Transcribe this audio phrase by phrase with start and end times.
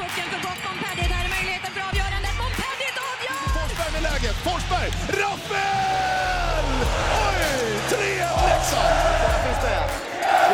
[0.00, 0.60] pucken för gott.
[0.66, 2.34] Montpellier, där är möjligheten för avgörandet.
[2.42, 3.42] Montpellier avgör!
[3.56, 4.36] Forsberg med läget.
[4.46, 4.88] Forsberg!
[5.20, 6.66] Rappel!
[7.26, 7.42] Oj!
[7.90, 8.94] 3-1 Leksand!
[9.14, 9.84] Ytterna finns med.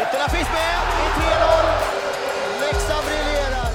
[0.03, 0.77] Ytterna finns med.
[0.97, 2.65] Det är 3-0.
[2.65, 3.69] Leksand briljerar.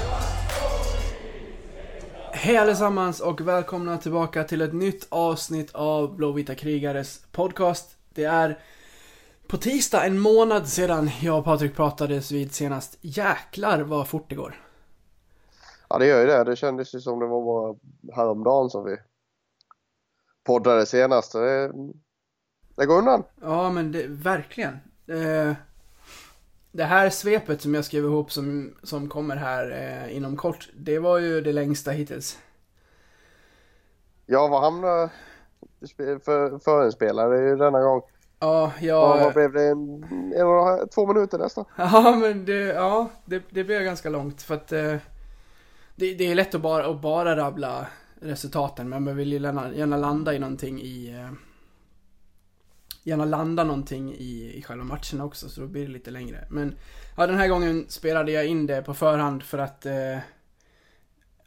[2.32, 7.96] Hej allesammans och välkomna tillbaka till ett nytt avsnitt av Blåvita krigares podcast.
[8.13, 8.60] Det är
[9.47, 12.97] på tisdag en månad sedan jag och Patrik pratades vid senast.
[13.02, 14.65] Jäklar vad fort det går.
[15.96, 16.43] Ja det gör ju det.
[16.43, 17.76] Det kändes ju som det var bara
[18.16, 18.98] häromdagen som vi
[20.44, 21.34] poddade senast.
[21.34, 21.72] Det,
[22.76, 23.23] det går undan.
[23.41, 24.73] Ja men det, verkligen.
[25.08, 25.53] Eh,
[26.72, 30.70] det här svepet som jag skrev ihop som, som kommer här eh, inom kort.
[30.77, 32.39] Det var ju det längsta hittills.
[34.25, 35.09] Ja vad hamnade
[36.25, 38.02] för, för en spelare ju denna gång?
[38.39, 39.23] Ja, Ja, jag...
[39.23, 39.64] vad blev det?
[39.64, 40.03] En,
[40.34, 41.66] en, två minuter nästan?
[41.77, 44.95] Ja, men det, ja, det, det blev ganska långt för att eh,
[45.95, 47.88] det, det är lätt att bara, att bara rabbla
[48.22, 51.31] resultaten men man vill ju gärna, gärna landa i någonting i eh,
[53.03, 56.47] gärna landa någonting i, i själva matchen också så då blir det lite längre.
[56.50, 56.75] Men
[57.17, 60.17] ja, den här gången spelade jag in det på förhand för att eh,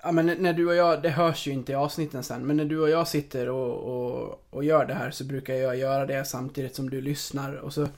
[0.03, 2.65] Ja men när du och jag, det hörs ju inte i avsnitten sen, men när
[2.65, 6.25] du och jag sitter och, och, och gör det här så brukar jag göra det
[6.25, 7.89] samtidigt som du lyssnar och så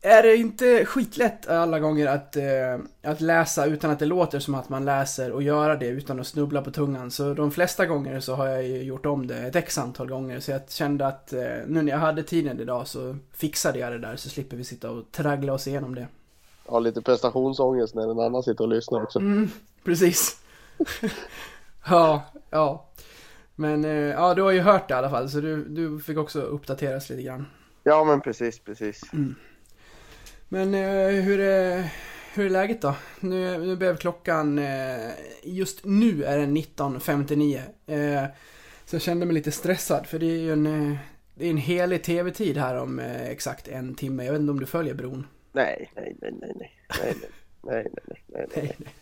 [0.00, 4.54] är det inte skitlätt alla gånger att, eh, att läsa utan att det låter som
[4.54, 7.10] att man läser och göra det utan att snubbla på tungan.
[7.10, 10.40] Så de flesta gånger så har jag ju gjort om det ett x antal gånger.
[10.40, 13.98] Så jag kände att eh, nu när jag hade tiden idag så fixade jag det
[13.98, 16.06] där så slipper vi sitta och traggla oss igenom det.
[16.66, 19.18] Har lite prestationsångest när en annan sitter och lyssnar också.
[19.18, 19.50] Mm,
[19.84, 20.40] precis.
[21.88, 22.84] ja, ja.
[23.54, 26.18] Men eh, ja, du har ju hört det i alla fall så du, du fick
[26.18, 27.46] också uppdateras lite grann.
[27.82, 29.02] Ja men precis, precis.
[30.48, 31.94] Men eh, hur, är,
[32.34, 32.94] hur är läget då?
[33.20, 35.10] Nu, nu blev klockan, eh,
[35.42, 37.56] just nu är den 19.59.
[37.86, 38.24] Eh,
[38.84, 40.98] så jag kände mig lite stressad för det är ju en, eh,
[41.34, 44.24] det är en helig tv-tid här om eh, exakt en timme.
[44.24, 45.26] Jag vet inte om du följer bron?
[45.52, 46.70] Nej, nej, nej, nej, nej,
[47.02, 47.14] nej,
[47.62, 48.94] nej, nej, nej, nej, nej.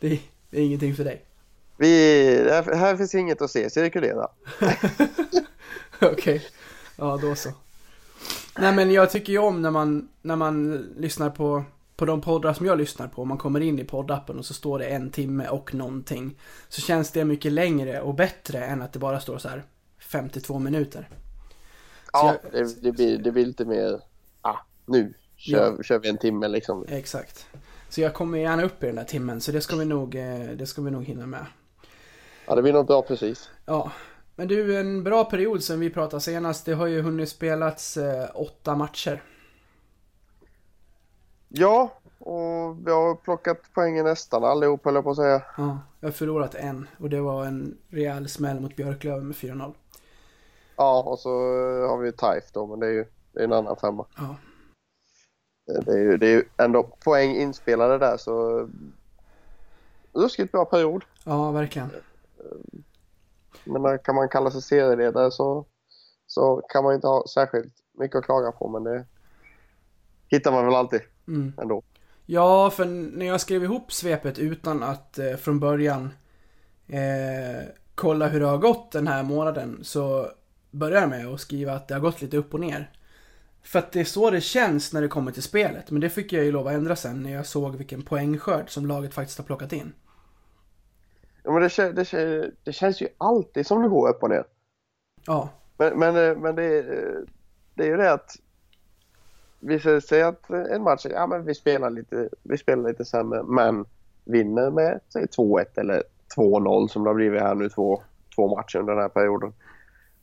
[0.00, 0.20] Det,
[0.50, 1.24] det är ingenting för dig.
[1.76, 4.28] Vi, här, här finns inget att se, cirkulera.
[6.00, 6.42] Okej,
[6.96, 7.52] ja då så.
[8.58, 11.64] Nej men jag tycker ju om när man, när man lyssnar på,
[11.96, 13.24] på de poddar som jag lyssnar på.
[13.24, 16.38] Man kommer in i poddappen och så står det en timme och någonting.
[16.68, 19.62] Så känns det mycket längre och bättre än att det bara står så här
[19.98, 21.08] 52 minuter.
[22.12, 24.00] Ja, jag- det, det, blir, det blir lite mer,
[24.40, 24.56] ah,
[24.86, 26.84] nu kör, kör vi en timme liksom.
[26.88, 27.46] Exakt.
[27.88, 30.38] Så jag kommer gärna upp i den där timmen så det ska vi nog, eh,
[30.56, 31.46] det ska vi nog hinna med.
[32.46, 33.50] Ja, det blir nog bra precis.
[33.66, 33.92] Ja.
[34.38, 36.66] Men du, en bra period sen vi pratade senast.
[36.66, 39.22] Det har ju hunnit spelats eh, åtta matcher.
[41.48, 45.42] Ja, och vi har plockat poängen nästan allihop höll jag på att säga.
[45.56, 49.74] Ja, jag har förlorat en och det var en rejäl smäll mot Björklöven med 4-0.
[50.76, 53.52] Ja, och så eh, har vi Taif då, men det är ju det är en
[53.52, 54.06] annan femma.
[54.16, 54.36] Ja.
[55.74, 58.66] Eh, Det är ju, det är ju ändå poäng inspelade där så eh,
[60.12, 61.04] ruskigt bra period.
[61.24, 61.90] ja, verkligen.
[63.68, 65.66] Men när kan man kalla sig serieledare så,
[66.26, 69.04] så kan man ju inte ha särskilt mycket att klaga på men det
[70.28, 71.52] hittar man väl alltid Mm.
[71.62, 71.82] ändå.
[72.26, 76.10] Ja, för när jag skrev ihop svepet utan att eh, från början
[76.88, 80.28] eh, kolla hur det har gått den här månaden så
[80.70, 82.90] började jag med att skriva att det har gått lite upp och ner.
[83.62, 85.90] För att det är så det känns när det kommer till spelet.
[85.90, 88.86] Men det fick jag ju lov att ändra sen när jag såg vilken poängskörd som
[88.86, 89.92] laget faktiskt har plockat in.
[91.48, 94.44] Ja, men det, det, det känns ju alltid som det går upp och ner.
[95.26, 95.48] Ja,
[95.78, 97.24] Men, men, eh, men det, är-
[97.74, 98.36] det är ju det att
[99.60, 103.84] vi säger att en match, ja men vi spelar lite, vi spelar lite sämre men
[104.24, 106.02] vinner med säg 2-1 eller
[106.36, 108.02] 2-0 som det har blivit här nu två,
[108.34, 109.52] två matcher under den här perioden.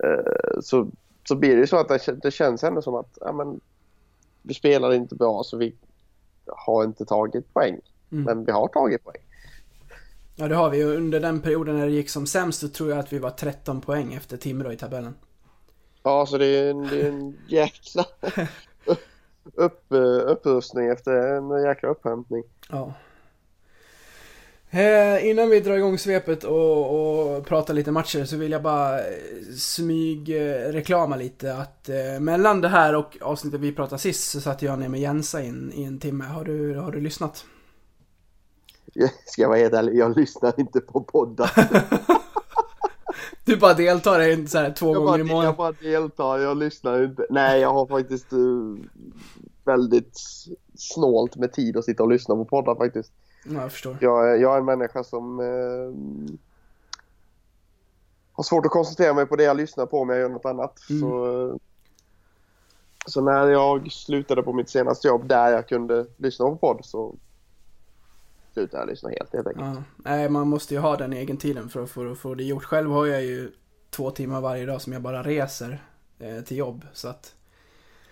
[0.04, 0.88] Eh, Så,
[1.28, 3.60] så blir det ju så att det, det känns ändå som att ja, men,
[4.42, 5.76] vi spelar inte bra så vi
[6.48, 7.80] har inte tagit poäng.
[8.12, 8.24] Mm.
[8.24, 9.22] Men vi har tagit poäng.
[10.36, 10.84] Ja det har vi.
[10.84, 13.30] Och under den perioden när det gick som sämst så tror jag att vi var
[13.30, 15.16] 13 poäng efter Timrå i tabellen.
[16.04, 18.06] Ja, så det är en, det är en jäkla
[19.54, 19.86] upp,
[20.26, 22.44] upprustning efter en jäkla upphämtning.
[22.70, 22.94] Ja.
[24.70, 29.00] Eh, innan vi drar igång svepet och, och pratar lite matcher så vill jag bara
[29.00, 29.06] eh,
[29.58, 34.42] smyg eh, reklama lite att eh, mellan det här och avsnittet vi pratade sist så
[34.42, 36.24] satt jag ner med Jensa i en, i en timme.
[36.26, 37.46] Har du, har du lyssnat?
[39.00, 41.52] Jag ska vara helt ärlig, jag lyssnar inte på poddar.
[43.46, 45.46] Du bara deltar en så här två Jag gånger bara, i månaden.
[45.46, 47.26] jag bara deltar, jag lyssnar inte.
[47.30, 48.78] Nej, jag har faktiskt uh,
[49.64, 50.20] väldigt
[50.76, 53.12] snålt med tid att sitta och lyssna på poddar faktiskt.
[53.46, 53.98] Ja, jag förstår.
[54.02, 55.96] Jag, är- jag är en människa som eh,
[58.34, 60.80] har svårt att koncentrera mig på det jag lyssnar på om jag gör något annat.
[60.90, 61.02] Mm.
[61.02, 61.60] Så,
[63.06, 67.16] så när jag slutade på mitt senaste jobb där jag kunde lyssna på podd så
[68.56, 69.66] slutade jag lyssna helt helt enkelt.
[69.66, 69.84] Ja.
[69.98, 72.64] Nej, man måste ju ha den egen tiden för att få, få det gjort.
[72.64, 73.52] Själv har jag ju
[73.90, 75.84] två timmar varje dag som jag bara reser
[76.20, 76.86] eh, till jobb.
[76.94, 77.36] Så att,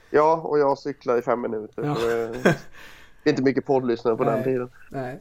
[0.09, 1.83] Ja, och jag cyklar i fem minuter.
[1.83, 1.97] Ja.
[3.23, 4.43] Det, är inte mycket poddlyssnare på den Nej.
[4.43, 4.69] tiden.
[4.89, 5.19] nej.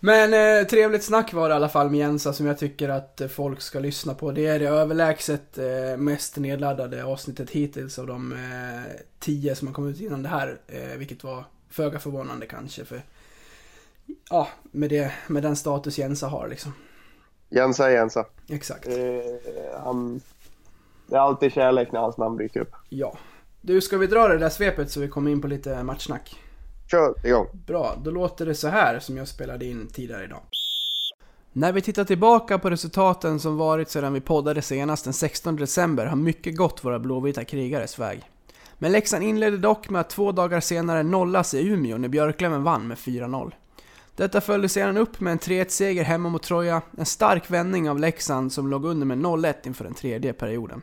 [0.00, 3.20] Men eh, trevligt snack var det i alla fall med Jensa som jag tycker att
[3.20, 4.32] eh, folk ska lyssna på.
[4.32, 9.74] Det är det överlägset eh, mest nedladdade avsnittet hittills av de eh, tio som har
[9.74, 10.60] kommit ut innan det här.
[10.66, 13.02] Eh, vilket var föga förvånande kanske för
[14.30, 16.72] Ja, med, det, med den status Jensa har liksom.
[17.48, 18.26] Jensa är Jensa.
[18.48, 18.86] Exakt.
[18.86, 18.94] Eh,
[19.84, 20.20] han,
[21.06, 22.72] det är alltid kärlek när hans namn dyker upp.
[22.88, 23.18] Ja.
[23.60, 26.36] Du, ska vi dra det där svepet så vi kommer in på lite matchsnack?
[26.90, 27.46] Kör igång.
[27.66, 30.40] Bra, då låter det så här som jag spelade in tidigare idag.
[31.52, 36.06] När vi tittar tillbaka på resultaten som varit sedan vi poddade senast den 16 december
[36.06, 38.22] har mycket gått våra blåvita krigares väg.
[38.78, 42.88] Men Leksand inledde dock med att två dagar senare nollas i Umeå när Björklöven vann
[42.88, 43.52] med 4-0.
[44.18, 48.52] Detta följde sedan upp med en 3-1-seger hemma mot Troja, en stark vändning av Leksand
[48.52, 50.82] som låg under med 0-1 inför den tredje perioden.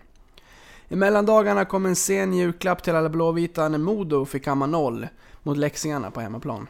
[0.87, 5.07] I mellandagarna kom en sen julklapp till alla blåvita när Modo fick kamma 0
[5.43, 6.67] mot Leksingarna på hemmaplan.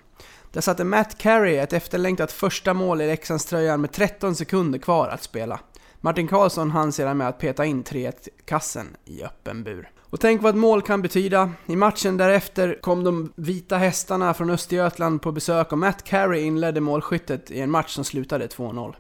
[0.52, 5.08] Där satte Matt Carey ett efterlängtat första mål i Leksands tröjan med 13 sekunder kvar
[5.08, 5.60] att spela.
[6.02, 9.90] Martin Karlsson hann sedan med att peta in 3-1-kassen i öppen bur.
[10.16, 11.52] Och tänk vad ett mål kan betyda.
[11.66, 16.82] I matchen därefter kom de vita hästarna från Östergötland på besök och Matt Carey inledde
[16.82, 18.94] målskyttet i en match som slutade 2-0.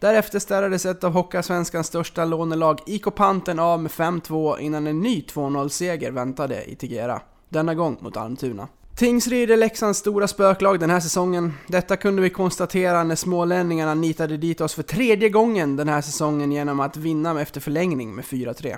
[0.00, 5.24] Därefter ställdes ett av Hockeyallsvenskans största lånelag IK Panten av med 5-2 innan en ny
[5.32, 7.20] 2-0-seger väntade i Tigera.
[7.48, 8.68] Denna gång mot Almtuna.
[8.96, 11.52] Tingsryd är Leksands stora spöklag den här säsongen.
[11.66, 16.52] Detta kunde vi konstatera när smålänningarna nitade dit oss för tredje gången den här säsongen
[16.52, 18.76] genom att vinna efter förlängning med 4-3.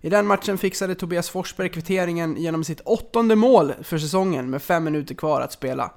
[0.00, 4.84] I den matchen fixade Tobias Forsberg kvitteringen genom sitt åttonde mål för säsongen med fem
[4.84, 5.90] minuter kvar att spela.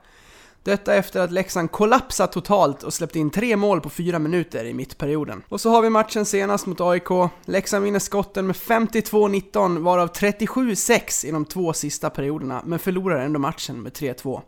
[0.63, 4.73] Detta efter att Leksand kollapsat totalt och släppt in tre mål på fyra minuter i
[4.73, 5.43] mittperioden.
[5.49, 7.09] Och så har vi matchen senast mot AIK.
[7.45, 13.39] Leksand vinner skotten med 52-19 varav 37-6 i de två sista perioderna, men förlorar ändå
[13.39, 14.41] matchen med 3-2.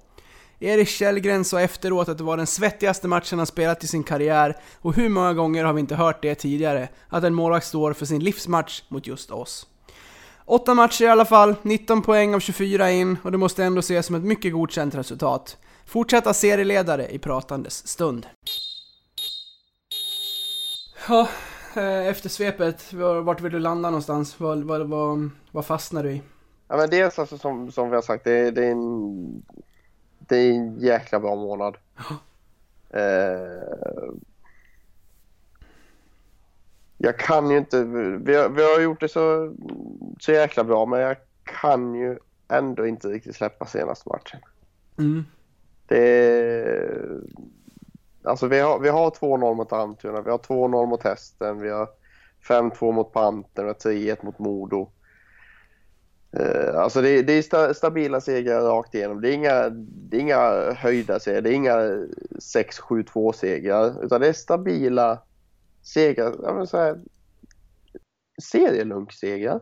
[0.63, 4.57] Erik Källgren sa efteråt att det var den svettigaste matchen han spelat i sin karriär
[4.81, 8.05] och hur många gånger har vi inte hört det tidigare, att en målvakt står för
[8.05, 9.67] sin livsmatch mot just oss.
[10.45, 14.05] Åtta matcher i alla fall, 19 poäng av 24 in och det måste ändå ses
[14.05, 15.57] som ett mycket godkänt resultat.
[15.85, 18.27] Fortsätta serieledare i pratandes stund.
[21.07, 21.27] Ja,
[21.75, 22.93] eh, efter svepet,
[23.23, 24.39] vart vill du landa någonstans?
[24.39, 26.21] Vad, vad, vad, vad fastnar du i?
[26.67, 29.43] Ja, men dels alltså, som, som vi har sagt, det, det, är en,
[30.27, 31.77] det är en jäkla bra månad.
[32.89, 34.13] Eh,
[36.97, 37.83] jag kan ju inte,
[38.23, 39.55] vi har, vi har gjort det så,
[40.19, 42.17] så jäkla bra men jag kan ju
[42.47, 44.39] ändå inte riktigt släppa senaste matchen.
[44.97, 45.25] Mm.
[45.87, 46.83] Det
[48.23, 51.89] alltså vi har, vi har 2-0 mot Almtuna, vi har 2-0 mot Hästen, vi har
[52.47, 54.91] 5-2 mot Pantern och 3-1 mot Modo.
[56.39, 59.21] Eh, alltså det, det är stabila segrar rakt igenom.
[59.21, 64.27] Det är inga, det är inga höjda segrar, det är inga 6-7-2 segrar utan det
[64.27, 65.23] är stabila
[65.81, 66.35] segrar.
[66.43, 66.99] Ja, men så här,
[68.51, 69.61] serielunksegrar.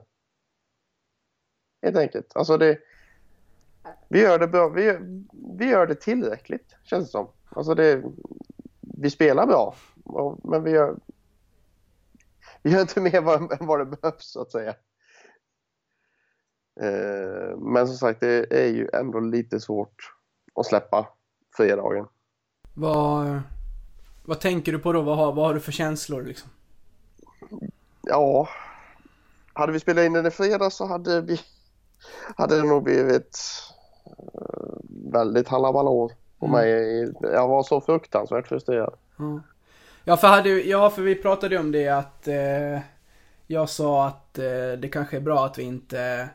[1.81, 2.35] Helt enkelt.
[2.35, 2.79] Alltså det,
[4.09, 4.69] vi gör det bra.
[4.69, 5.23] Vi, gör-
[5.57, 7.27] vi gör det tillräckligt känns det som.
[7.49, 8.03] Alltså det,
[8.81, 9.75] vi spelar bra
[10.43, 10.95] men vi gör,
[12.63, 14.75] vi gör inte mer vad, än vad det behövs så att säga.
[16.81, 19.95] Eh, Men som sagt, det är ju ändå lite svårt
[20.55, 21.07] att släppa
[21.57, 22.05] fredagen.
[22.73, 23.41] Vad,
[24.25, 25.01] vad tänker du på då?
[25.01, 26.49] Vad har, vad har du för känslor liksom?
[28.01, 28.47] Ja,
[29.53, 31.39] hade vi spelat in den i fredag så hade vi
[32.35, 33.39] hade det nog blivit
[34.33, 34.79] eh,
[35.11, 36.51] väldigt halabalå på Mm.
[36.59, 37.13] mig.
[37.21, 38.93] Jag var så fruktansvärt frustrerad.
[39.17, 39.39] Ja.
[40.03, 42.79] Ja, för, hade, ja, för vi pratade ju om det att eh,
[43.47, 46.29] jag sa att eh, det kanske är bra att vi inte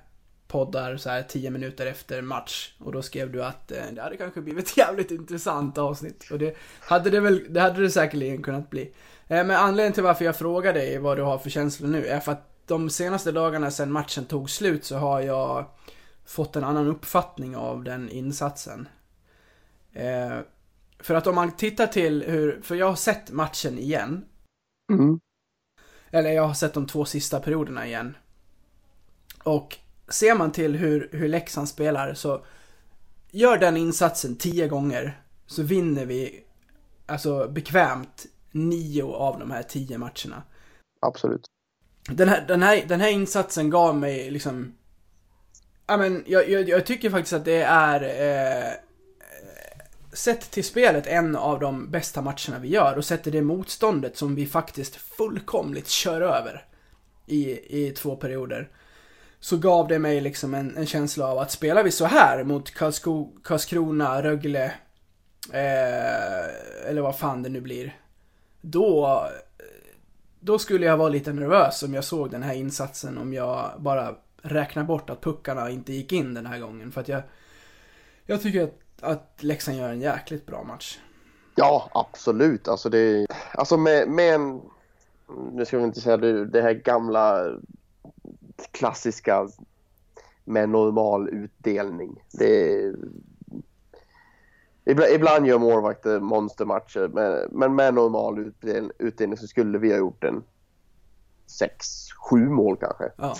[0.49, 2.75] poddar så här 10 minuter efter match.
[2.79, 6.29] Och då skrev du att eh, det hade kanske blivit ett jävligt intressant avsnitt.
[6.31, 8.83] Och det hade det väl, det hade det säkerligen kunnat bli.
[9.27, 12.21] Eh, men anledningen till varför jag frågar dig vad du har för känslor nu är
[12.21, 15.67] för att de senaste dagarna sedan matchen tog slut så har jag
[16.25, 18.89] fått en annan uppfattning av den insatsen.
[19.93, 20.39] Eh,
[20.99, 24.25] för att om man tittar till hur, för jag har sett matchen igen.
[24.93, 25.21] Mm.
[26.11, 28.17] Eller jag har sett de två sista perioderna igen.
[29.43, 32.45] Och ser man till hur, hur Leksand spelar så
[33.31, 36.45] gör den insatsen tio gånger så vinner vi
[37.07, 40.43] alltså bekvämt nio av de här tio matcherna.
[41.01, 41.47] Absolut.
[42.09, 44.75] Den här, den här, den här insatsen gav mig liksom...
[45.87, 48.03] Ja men, jag, jag, jag tycker faktiskt att det är...
[48.03, 48.73] Eh,
[50.13, 54.35] sett till spelet en av de bästa matcherna vi gör och sätter det motståndet som
[54.35, 56.67] vi faktiskt fullkomligt kör över
[57.27, 57.51] i,
[57.85, 58.71] i två perioder.
[59.47, 62.71] Så gav det mig liksom en, en känsla av att spelar vi så här mot
[62.71, 64.65] Karlsko, Karlskrona, Rögle,
[65.53, 67.97] eh, eller vad fan det nu blir.
[68.61, 69.23] Då,
[70.41, 74.15] då skulle jag vara lite nervös om jag såg den här insatsen om jag bara
[74.43, 76.93] räknar bort att puckarna inte gick in den här gången.
[76.93, 77.23] För att jag,
[78.27, 80.99] jag tycker att, att Leksand gör en jäkligt bra match.
[81.55, 82.69] Ja, absolut.
[82.69, 84.61] Alltså, det, alltså med, med en,
[85.53, 87.51] nu ska vi inte säga det, det här gamla
[88.71, 89.49] klassiska
[90.45, 92.23] med normal utdelning.
[92.33, 92.83] Det,
[94.85, 97.09] ibland, ibland gör målvakter monstermatcher,
[97.53, 100.45] men, med normal utdelning, utdelning så skulle vi ha gjort en
[102.31, 103.13] 6-7 mål kanske.
[103.17, 103.35] Ja.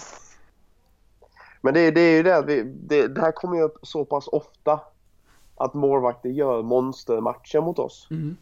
[1.61, 4.05] Men det, det är ju det att vi, det, det här kommer ju upp så
[4.05, 4.81] pass ofta
[5.57, 8.09] att målvakter gör monstermatcher mot oss.
[8.11, 8.37] Mm.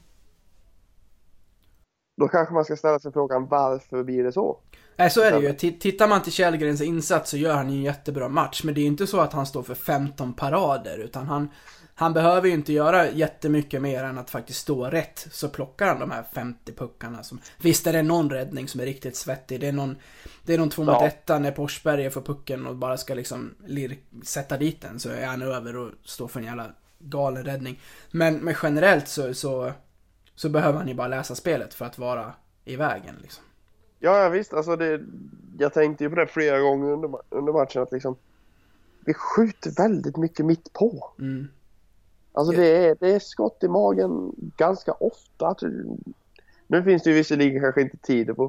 [2.16, 4.58] Då kanske man ska ställa sig frågan varför blir det så?
[4.96, 5.52] Nej, så är det ju.
[5.52, 8.62] T- Tittar man till Källgrens insats så gör han ju en jättebra match.
[8.64, 11.48] Men det är ju inte så att han står för 15 parader, utan han,
[11.94, 15.26] han behöver ju inte göra jättemycket mer än att faktiskt stå rätt.
[15.30, 17.40] Så plockar han de här 50 puckarna som...
[17.62, 19.60] Visst är det någon räddning som är riktigt svettig.
[19.60, 19.96] Det är någon,
[20.42, 21.06] det är någon två mot Ja.
[21.06, 25.00] etta när Forsberg får pucken och bara ska liksom lir, sätta dit den.
[25.00, 26.66] Så är han över och står för en jävla
[26.98, 27.80] galen räddning.
[28.10, 29.72] Men, men generellt så, så,
[30.34, 32.32] så behöver han ju bara läsa spelet för att vara
[32.64, 33.44] i vägen liksom.
[33.98, 34.54] Ja, ja visst.
[34.54, 35.00] Alltså det,
[35.58, 38.16] jag tänkte ju på det flera gånger under, under matchen att liksom
[39.04, 41.10] vi skjuter väldigt mycket mitt på.
[41.18, 41.48] Mm.
[42.32, 42.60] Alltså Ja.
[42.60, 45.56] det är, det är skott i magen ganska ofta.
[46.66, 48.44] Nu finns det ju visserligen kanske inte tid på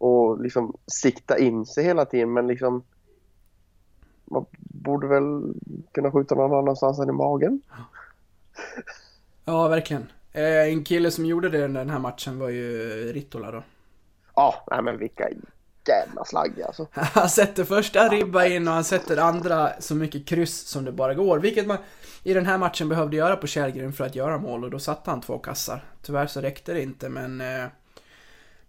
[0.00, 2.82] att liksom sikta in sig hela tiden men liksom
[4.24, 5.54] man borde väl
[5.92, 7.62] kunna skjuta någon annanstans än i magen.
[9.44, 10.06] Ja, verkligen.
[10.32, 13.62] Eh, en kille som gjorde det den här matchen var ju Rittola då.
[14.34, 15.28] Ja, nej men vilka
[15.86, 16.86] jävla slaggar alltså.
[16.92, 21.14] Han sätter första ribba in och han sätter andra så mycket kryss som det bara
[21.14, 21.38] går.
[21.38, 21.78] Vilket man
[22.22, 25.10] i den här matchen behövde göra på Källgren för att göra mål och då satte
[25.10, 25.84] han två kassar.
[26.02, 27.66] Tyvärr så räckte det inte men eh,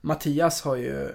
[0.01, 1.09] Mattias har ju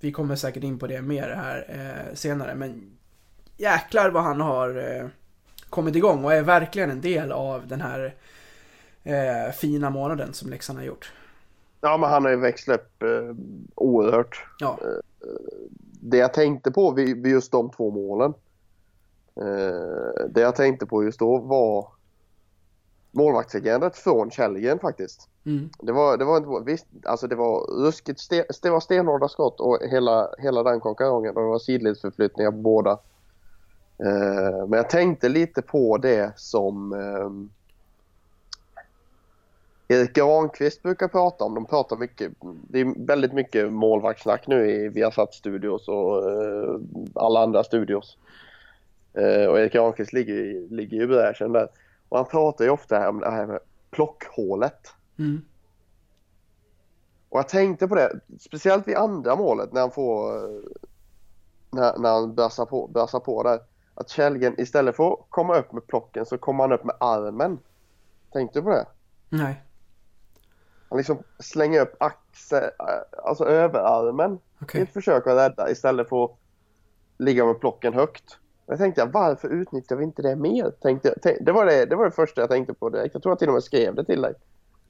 [0.00, 2.90] Vi kommer säkert in på det mer här eh, senare men
[3.56, 5.08] Jäklar vad han har eh,
[5.70, 8.14] kommit igång och är verkligen en del av den här
[9.04, 11.12] eh, fina månaden som Leksand har gjort.
[11.80, 13.34] Ja men han har ju växlat upp eh,
[13.74, 14.46] oerhört.
[14.58, 14.78] Ja,
[16.00, 18.34] det jag tänkte på vid, just de två målen.
[19.40, 21.88] Eh, det jag tänkte på just då var
[23.10, 25.28] målvaktsagerandet från Källgren faktiskt.
[25.46, 28.30] mm, Det var, det var inte, visst, alltså det var ruskigt
[28.62, 32.90] det var stenhårda skott och hela, hela den konkurrensen och det var sidledsförflyttningar på båda.
[33.98, 37.50] Eh, men jag tänkte lite på det som ehm,
[39.88, 41.54] Erik Granqvist brukar prata om.
[41.54, 42.32] De pratar mycket,
[42.68, 46.80] det är väldigt mycket målvaktssnack nu i Viasat Studios och eh,
[47.14, 48.18] alla andra studios.
[49.12, 51.68] Eh, och Erik Granqvist ligger, ligger ju i bräschen där.
[52.08, 53.58] Och han pratar ju ofta om det här med
[53.90, 54.92] plockhålet.
[55.18, 55.44] mm,
[57.28, 60.32] Och jag tänkte på det, speciellt vid andra målet när han får
[61.70, 63.60] när, när han brassar på, brassar på där.
[63.94, 67.58] Att Källgren istället för att komma upp med plocken så kommer han upp med armen.
[68.32, 68.86] Tänkte du på det?
[69.28, 69.63] nej,
[70.94, 72.70] Han liksom slänger upp axel,
[73.24, 74.80] alltså överarmen okej.
[74.80, 76.30] i ett försök att rädda istället för att
[77.18, 78.38] ligga med plocken högt.
[78.66, 80.70] Jag tänkte varför utnyttjar vi inte det mer?
[80.70, 83.14] Tänkte, jag- tänk, det, var det, det var det första jag tänkte på direkt.
[83.14, 84.34] Jag tror jag till och med skrev det till dig.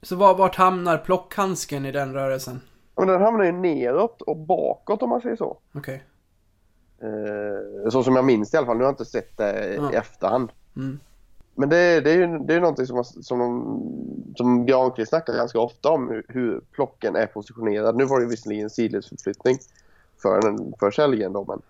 [0.01, 2.61] Så var, vart hamnar plockhandsken i den rörelsen?
[2.95, 5.57] Men den hamnar ju neråt och bakåt om man säger så.
[5.75, 6.03] Okej.
[7.01, 8.77] Eh, så som jag minns det i alla fall.
[8.77, 10.51] Nu har jag inte sett det i efterhand.
[10.75, 10.99] Mm.
[11.55, 13.33] Men det, det är ju det är någonting som, som,
[14.35, 16.09] som Granqvist snackar ganska ofta om.
[16.09, 17.95] Hur, hur plocken är positionerad.
[17.95, 19.57] Nu var det visserligen sidledsförflyttning
[20.21, 20.41] för,
[20.79, 21.45] för Källgren då.
[21.47, 21.61] Men,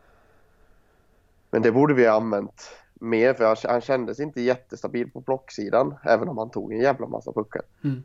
[1.52, 3.34] men det borde vi ha använt mer.
[3.34, 5.96] För han, han kändes inte jättestabil på plocksidan.
[6.04, 7.62] Även om han tog en jävla massa puckar.
[7.84, 8.04] Mm.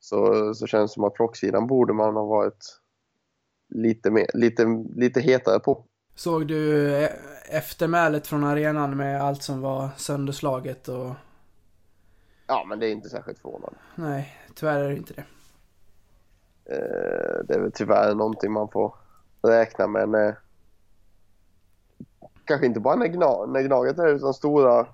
[0.00, 2.80] Så, så känns det som att plocksidan borde man ha varit
[3.68, 5.84] lite, mer, lite, lite hetare på.
[6.18, 7.10] Såg du eh,
[7.50, 11.10] eftermälet från arenan med allt som var sönderslaget och...
[12.46, 13.78] Ja, men det är inte särskilt förvånande.
[13.94, 15.24] Nej, tyvärr är det inte det.
[16.74, 18.94] Eh, det är väl tyvärr någonting man får
[19.42, 20.08] räkna med.
[20.08, 20.38] När,
[22.44, 24.86] kanske inte bara när, när Gnaget är utan stora,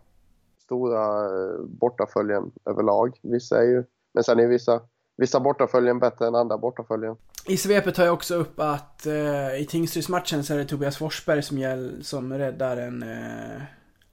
[0.58, 3.18] stora eh, bortaföljen överlag.
[3.22, 4.80] Vissa är ju, men sen är vissa
[5.16, 7.16] vissa bortaföljen bättre än andra bortaföljen.
[7.46, 11.42] I svepet tar jag också upp att eh, i Tingsrydsmatchen så är det Tobias Forsberg
[11.42, 13.62] som, gäll, som räddar en, eh,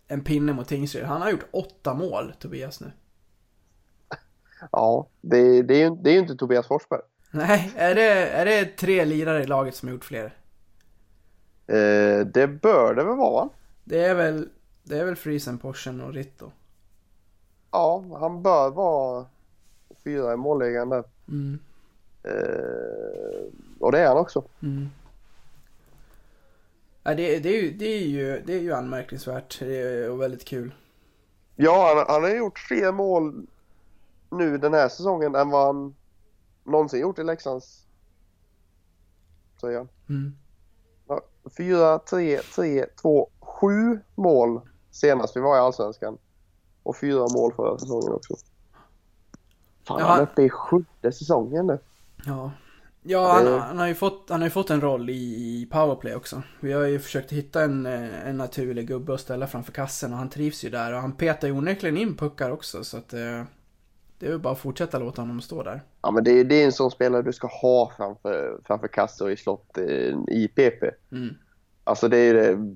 [0.08, 1.04] en pinne mot Tingsryd.
[1.04, 2.92] Han har gjort åtta mål, Tobias nu.
[4.72, 7.02] Ja, det, det, är, ju, det är inte Tobias Forsberg.
[7.32, 10.38] Nej, är det, är det tre lirare i laget som har gjort fler?
[11.68, 13.50] Eh, det bör det väl vara?
[13.84, 14.50] Det är väl,
[14.84, 16.52] det är väl Friesen, Porschen och Ritto.
[17.72, 19.26] Ja, han bör vara
[20.04, 21.04] fyra i målligan där.
[21.28, 21.60] Mm.
[22.24, 23.44] Eh,
[23.80, 24.44] och det är han också.
[24.62, 24.90] Mm.
[27.04, 30.46] Ja, det, det, är ju, det, är ju, det är ju anmärkningsvärt är, och väldigt
[30.46, 30.74] kul.
[31.56, 33.48] Ja, han, han har gjort fler mål
[34.30, 35.96] nu den här säsongen än vad han
[36.64, 37.86] någonsin gjort i Leksands
[39.60, 39.90] tröjan.
[40.10, 40.36] Mm.
[41.08, 41.22] Ja,
[41.58, 44.62] fyra, tre, tre, två, sju mål
[44.92, 46.18] senast vi var i Allsvenskan.
[46.84, 48.36] Och fyra mål förra säsongen också.
[49.84, 51.80] Fan, han är han- uppe i sjunde säsongen nu.
[52.26, 52.52] Ja.
[53.04, 56.42] Ja, han, han, har ju fått, han har fått en roll i, powerplay också.
[56.60, 60.18] Vi har ju försökt hitta en, eh, en naturlig gubbe att ställa framför kassen och
[60.18, 60.94] han trivs ju där.
[60.94, 63.44] Och han petar ju onekligen in puckar också så att eh,
[64.20, 65.82] det är ju bara att fortsätta låta honom stå där.
[66.02, 69.38] Ja, men det, det är en sån spelare du ska ha framför, framför kassor i
[69.38, 70.84] slott eh, i PP.
[71.12, 71.36] Mm.
[71.84, 72.76] Alltså det är ju det.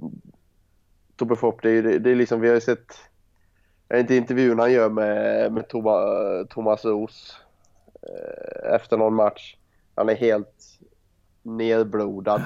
[1.15, 2.95] Tobbe Fopp, det är ju det, är liksom, vi har ju sett
[3.87, 5.99] jag vet inte intervjun han gör med, med Toma,
[6.49, 7.39] Thomas Roos
[8.63, 9.57] efter någon match.
[9.95, 10.79] Han är helt
[11.43, 12.41] nerblodad.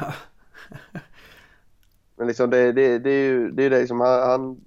[2.16, 4.62] Men liksom det, det, det är ju det, är det liksom, han, han,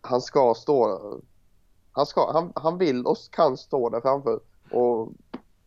[0.00, 1.00] han ska stå
[1.92, 5.12] han, ska, han, han vill och kan stå där framför och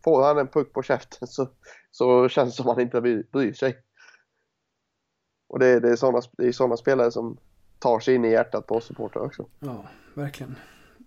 [0.04, 1.48] får han en puck på käften så,
[1.92, 3.78] så känns det som att han inte bryr, sig.
[5.48, 7.38] Och det, det är sådana det är såna spelare som
[7.80, 9.46] tar sig in i hjärtat på supportrar också.
[9.60, 10.56] Ja, verkligen.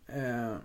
[0.06, 0.56] Eh,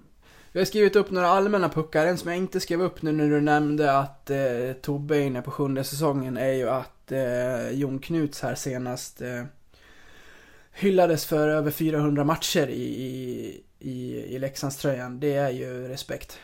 [0.54, 2.06] vi har skrivit upp några allmänna puckar.
[2.06, 5.42] En som jag inte skrev upp nu när du nämnde att eh, Tobbe är inne
[5.42, 9.44] på sjunde säsongen är ju att eh, Jon Knuts här senast eh,
[10.72, 15.20] hyllades för över 400 matcher i, i, i, i Leksandströjan.
[15.20, 16.40] Det är ju respekt.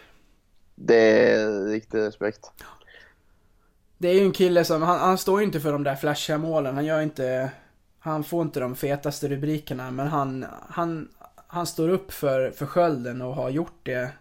[0.75, 2.51] Det är riktig respekt.
[3.97, 6.37] Det är ju en kille som, han, han står ju inte för de där flashiga
[6.37, 6.75] målen.
[6.75, 7.51] Han gör inte,
[7.99, 9.91] han får inte de fetaste rubrikerna.
[9.91, 11.09] Men han, han,
[11.51, 14.11] han står upp för, för skölden och har gjort det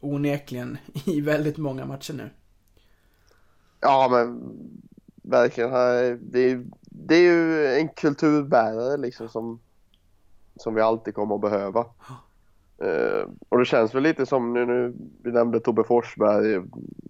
[0.00, 2.30] onekligen i väldigt många matcher nu.
[3.80, 4.52] Ja men
[5.22, 5.70] verkligen.
[6.20, 9.60] Det är, det är ju en kulturbärare liksom som,
[10.56, 11.86] som vi alltid kommer att behöva.
[12.78, 16.62] Eh, och det känns väl lite som nu, nu vi nämnde Tobbe Forsberg,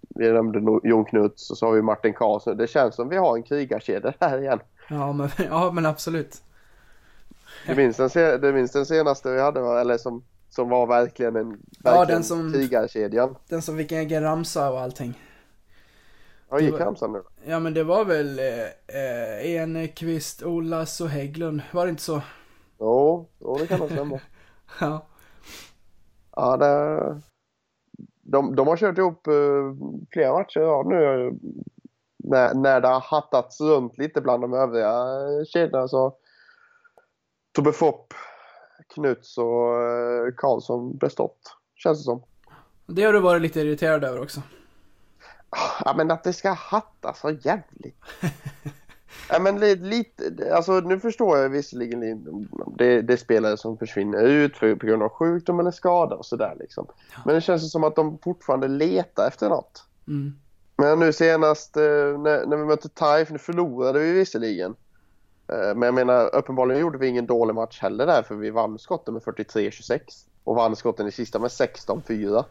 [0.08, 2.56] vi nämnde No- Jon Knuts och så har vi Martin Karlsson.
[2.56, 4.60] Det känns som vi har en krigarkedja här igen.
[4.88, 6.42] Ja men, ja, men absolut.
[7.66, 11.36] Du minns den, se- du minns den senaste vi hade eller som, som var verkligen
[11.36, 11.50] en
[11.84, 13.34] Ja, verkligen den som- krigarkedjan.
[13.48, 15.18] Den som fick egen ramsa och allting.
[16.50, 17.22] Ja, gick Ramsan nu?
[17.44, 21.62] Ja men det var väl eh, eh, Enqvist, Olas och Hägglund.
[21.72, 22.22] Var det inte så?
[22.78, 24.20] Jo, jo, det kan nog stämma.
[24.80, 25.06] Ja.
[26.36, 27.20] Ja, det,
[28.22, 29.74] de, de har kört ihop uh,
[30.12, 31.32] flera matcher ja, nu
[32.16, 34.94] när, när det har hattats runt lite bland de övriga
[35.52, 36.14] kedjorna så
[37.58, 38.14] Tobbe Fopp,
[38.94, 42.22] Knuts och uh, Karlsson bestått känns det som.
[42.86, 44.42] Det har du varit lite irriterad över också.
[45.84, 47.96] Ja men att det ska hattas så jävligt.
[49.30, 54.22] Ja men li- lite, alltså nu förstår jag visserligen li- det, det spelare som försvinner
[54.24, 56.86] ut för, på grund av sjukdom eller skada och sådär liksom.
[57.24, 59.84] Men det känns som att de fortfarande letar efter något.
[60.08, 60.32] Mm.
[60.76, 64.74] Men nu senast eh, när, när vi mötte Taif, nu förlorade vi visserligen.
[65.48, 68.78] Eh, Men jag menar uppenbarligen gjorde vi ingen dålig match heller där för vi vann
[68.78, 70.00] skotten med 43-26.
[70.44, 72.44] Och vann skotten i sista med 16-4.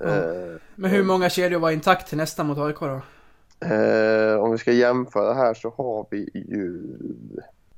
[0.00, 3.00] Eh, Men hur många kedjor var intakt till nästa mot AIK då?
[3.66, 6.82] Eh, om vi ska jämföra här så har vi ju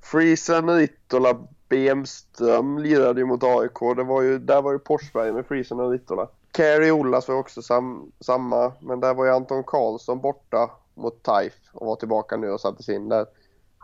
[0.01, 1.37] Friesen, Rittola,
[1.69, 3.97] Bemström lirade ju mot AIK.
[3.97, 6.29] Det var ju, där var ju Forsberg med Friesen och Rittola.
[6.53, 11.53] Carey Ollas var också sam, samma, men där var ju Anton Karlsson borta mot Taif
[11.73, 13.27] och var tillbaka nu och sattes in där.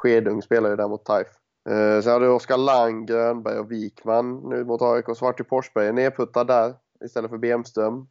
[0.04, 1.26] Skedung spelar ju där mot Taif.
[1.68, 5.04] Eh, sen hade vi Oskar Lang, Grönberg och Wikman nu mot AIK.
[5.16, 8.06] Så vart ju Forsberg nedputtad där istället för Bemström.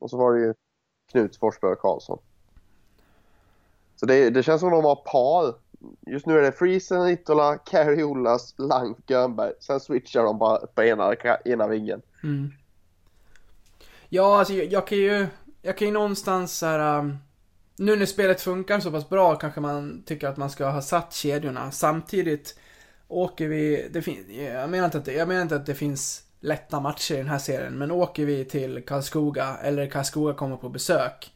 [0.00, 0.54] Och så var det ju
[1.10, 2.18] Knut, Forsberg och Karlsson.
[3.96, 5.54] Så det, det känns som de har par.
[6.06, 9.52] Just nu är det Friesen, Ritola, Carey Ollas, Lang, Grönberg.
[9.60, 12.02] Sen switchar de bara på ena, ena vingen.
[12.22, 12.52] Mm.
[14.08, 15.26] Ja, alltså jag, jag kan ju,
[15.62, 16.98] jag kan ju någonstans så här.
[16.98, 17.18] Um,
[17.76, 21.12] nu när spelet funkar så pass bra kanske man tycker att man ska ha satt
[21.12, 21.70] kedjorna.
[21.70, 22.58] Samtidigt
[23.08, 26.22] åker vi, det fin, jag, menar inte att det, jag menar inte att det finns
[26.40, 27.78] lätta matcher i den här serien.
[27.78, 31.32] Men åker vi till Karlskoga, eller Karlskoga kommer på besök.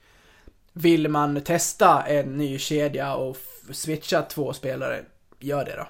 [0.72, 3.37] Vill man testa en ny kedja och
[3.72, 5.05] switcha två spelare,
[5.38, 5.88] gör det då.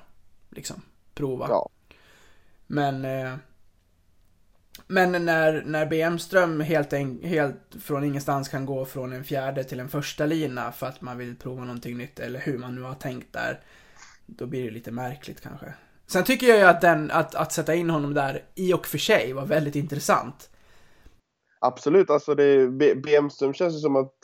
[0.51, 0.83] Liksom,
[1.15, 1.47] prova.
[1.49, 1.69] Ja.
[2.67, 3.05] Men...
[3.05, 3.35] Eh,
[4.91, 9.81] men när, när BM-ström helt, en, helt från ingenstans kan gå från en fjärde till
[9.81, 12.95] en första lina för att man vill prova någonting nytt, eller hur man nu har
[12.95, 13.61] tänkt där.
[14.27, 15.75] Då blir det lite märkligt kanske.
[16.07, 18.99] Sen tycker jag ju att, den, att, att sätta in honom där i och för
[18.99, 20.51] sig var väldigt intressant.
[21.61, 24.15] Absolut, alltså det, B- Bemström känns ju som att...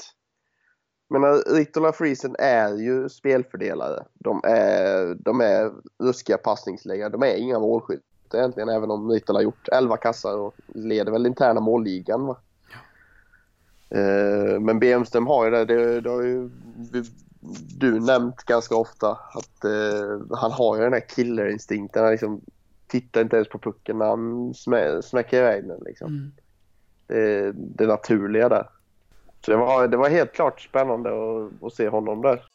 [1.11, 4.05] Menar, Ritola Friesen är ju spelfördelare.
[4.15, 7.09] De är, de är ruskiga passningsläggare.
[7.09, 11.27] De är inga målskyttar egentligen, även om Ritola har gjort 11 kassar och leder väl
[11.27, 12.27] interna målligan.
[12.27, 12.37] Va?
[13.91, 16.51] Eh, men Bemström har ju det, det, det har ju
[17.79, 22.03] du nämnt ganska ofta, att eh, han har ju den här killerinstinkten.
[22.03, 22.41] Han liksom
[22.87, 25.81] tittar inte ens på pucken när han smä, smäcker iväg den.
[25.85, 26.33] Liksom Mm.
[27.07, 28.69] det, det naturliga där.
[29.45, 32.47] Så det var, det var helt klart spännande att, att se honom där.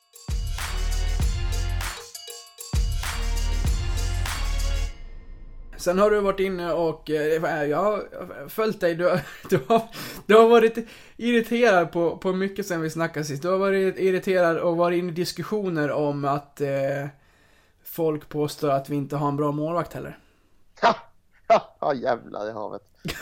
[5.82, 8.04] Sen har du varit inne och, eh, jag har
[8.50, 9.82] följt dig, du, har- du, har,
[10.26, 10.78] du har varit
[11.18, 13.42] irriterad på, på mycket sen vi snackade sist.
[13.42, 17.08] Du har varit irriterad och varit inne i diskussioner om att eh,
[17.84, 20.20] folk påstår att vi inte har en bra målvakt heller.
[20.82, 20.96] Ha!
[21.48, 21.76] Ha!
[21.80, 22.82] ha jävlar i havet.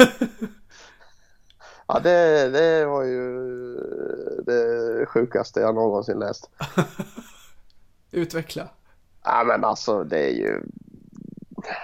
[1.87, 3.35] ja, det, det var ju
[4.45, 6.49] det sjukaste jag någonsin läst.
[8.11, 8.69] Utveckla.
[9.23, 10.61] Ja, men alltså det är ju...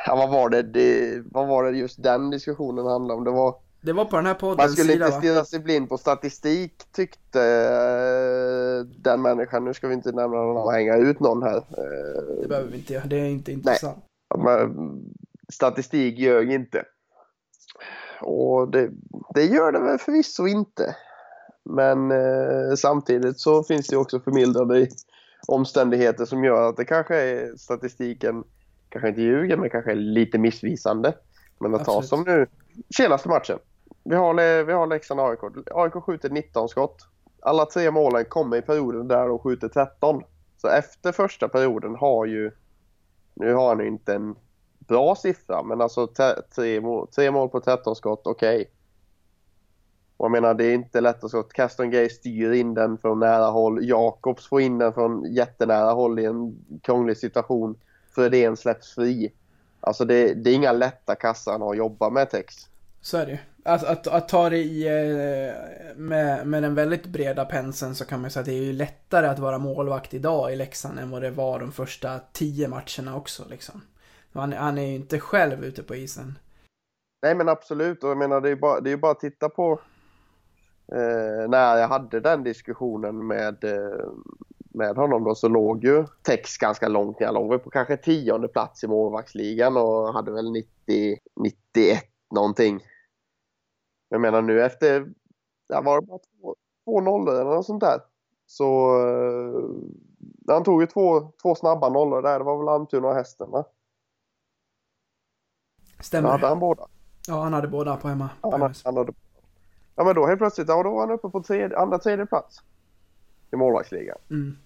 [0.05, 3.23] Ja, vad var det, det, vad var det just den diskussionen handlade om?
[3.23, 3.55] Det var...
[3.81, 6.83] Det var på den här Man poddens skulle sida inte stirra sig blind på statistik
[6.91, 9.65] tyckte eh, den människan.
[9.65, 11.57] Nu ska vi inte nämna någon och hänga ut någon här.
[11.57, 13.97] Eh, Det behöver vi inte göra, det är inte intressant.
[14.37, 14.99] Men
[15.53, 16.83] statistik ljög inte.
[18.21, 18.89] Och det,
[19.33, 20.95] det gör det väl förvisso inte.
[21.69, 24.87] Men eh, samtidigt så finns det också förmildrande
[25.47, 28.43] omständigheter som gör att det kanske är statistiken,
[28.95, 31.13] kanske inte ljuger, men kanske är lite missvisande.
[31.59, 32.47] Men att ta som nu,
[32.97, 33.59] senaste matchen.
[34.03, 35.39] Vi har, vi har Leksand AIK.
[35.71, 37.07] AIK skjuter 19 skott.
[37.41, 40.23] Alla tre målen kommer i perioden där de skjuter 13.
[40.57, 42.51] Så efter första perioden har ju
[43.33, 44.35] nu har han ju inte en
[44.79, 46.07] bra siffra, men alltså
[46.55, 48.71] tre, mål, tre mål på 13 skott, okej.
[50.17, 51.53] Och jag menar, det är inte lätt att skott.
[51.53, 53.87] Caston Gay styr in den från nära håll.
[53.87, 57.77] Jakobs får in den från jättenära håll i en krånglig situation.
[58.15, 59.33] Fredén släpps fri.
[59.79, 62.69] Alltså det, det är inga lätta kassar han har att jobba med text.
[63.01, 63.37] Så är det ju.
[63.63, 68.19] Att, att, att ta det i, eh, med, med den väldigt breda penseln så kan
[68.19, 71.09] man ju säga att det är ju lättare att vara målvakt idag i Leksand än
[71.09, 73.81] vad det var de första tio matcherna också liksom.
[74.33, 76.39] Han, han är ju inte själv ute på isen.
[77.23, 79.49] Nej men absolut, och jag menar det är ju bara, det är bara att titta
[79.49, 79.79] på
[80.91, 84.05] eh, när jag hade den diskussionen med, eh,
[84.75, 87.31] med honom då så låg ju Tex ganska långt ner.
[87.31, 92.79] Låg på kanske tionde plats i målvaktsligan och hade väl 90, 91 någonting.
[94.09, 95.13] Jag menar nu efter,
[95.67, 97.99] ja, var det bara två, två nollor eller något sånt där.
[98.45, 99.63] Så eh,
[100.47, 102.39] han tog ju två, två snabba nollor där.
[102.39, 103.65] Det var väl Almtuna och Hästen va?
[105.99, 106.29] Stämmer.
[106.29, 106.87] hade han båda.
[107.27, 108.29] Ja, han hade båda på hemma.
[108.41, 109.13] Ja, han, han hade...
[109.95, 112.61] ja men då helt plötsligt, ja, då var han uppe på tredje, andra tredje plats
[113.51, 114.17] i målvaktsligan.
[114.29, 114.57] Mm.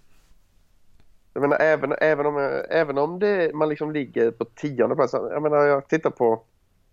[1.39, 5.13] Jag menar även, även om, även om det, man liksom ligger på tionde plats.
[5.13, 6.41] Jag menar jag tittar på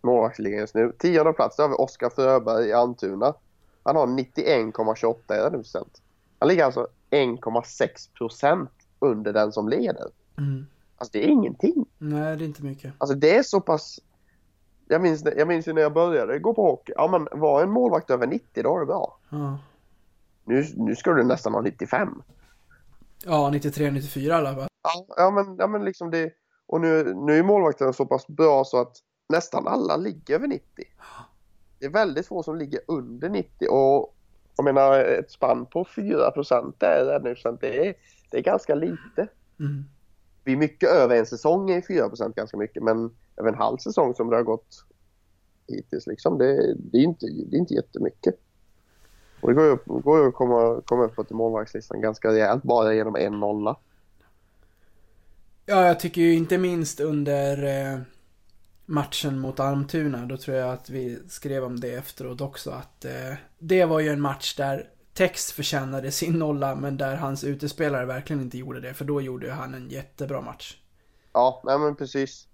[0.02, 0.92] målvaktsligan just nu.
[0.98, 3.34] Tionde plats, där har vi Oskar Fröberg i Almtuna.
[3.82, 6.02] Han har 91,28 i räddningsprocent.
[6.38, 10.06] Han ligger alltså 1,6 procent under den som leder.
[10.38, 10.66] Mm.
[10.96, 11.86] Alltså det är ingenting.
[11.98, 12.92] Nej, det är inte mycket.
[12.98, 14.00] Alltså det är så pass...
[14.88, 16.92] Jag minns, jag minns ju när jag började gå på hockey.
[16.96, 19.18] Ja men var en målvakt över 90 då är det bra.
[19.28, 19.58] Ja,
[20.44, 22.22] Nu, nu ska du nästan ha 95.
[23.24, 24.68] Ja 93, 94 i alla fall.
[24.82, 26.32] Ja, ja, men, ja men liksom det...
[26.66, 28.96] Och nu, nu är målvakterna så pass bra så att
[29.28, 30.64] nästan alla ligger över 90.
[31.78, 34.16] Det är väldigt få som ligger under 90 och
[34.56, 36.32] jag menar ett spann på 4
[36.78, 37.94] där räddningsprocent, det är,
[38.30, 39.28] det är ganska lite.
[39.60, 39.84] Mm.
[40.44, 44.14] Vi är mycket över en säsong är 4% ganska mycket men över en halv säsong
[44.14, 44.84] som det har gått
[45.68, 48.34] hittills liksom, det, det, är, inte, det är inte jättemycket.
[49.40, 52.62] Och det går ju upp- går ju att komma, komma upp till målvaktslistan ganska rejält
[52.62, 53.76] bara genom en nolla.
[55.66, 58.00] Ja, jag tycker ju inte minst under eh,
[58.86, 63.34] matchen mot Almtuna, då tror jag att vi skrev om det efteråt också, att eh,
[63.58, 68.42] det var ju en match där Tex förtjänade sin nolla, men där hans utespelare verkligen
[68.42, 70.76] inte gjorde det, för då gjorde ju han en jättebra match.
[71.32, 72.48] Ja, nej men precis.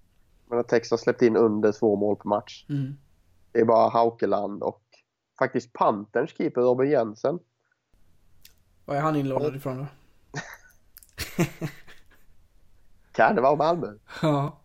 [0.46, 2.66] Men att Tex har släppt in under två mål per match.
[2.68, 2.96] Mm.
[3.52, 4.81] Det är bara Haukeland och
[5.38, 7.38] faktiskt Panterns keeper Robin Jensen.
[8.84, 9.86] Var är han inlånad ifrån då?
[13.12, 13.92] Kan det vara Malmö?
[14.22, 14.58] Ja.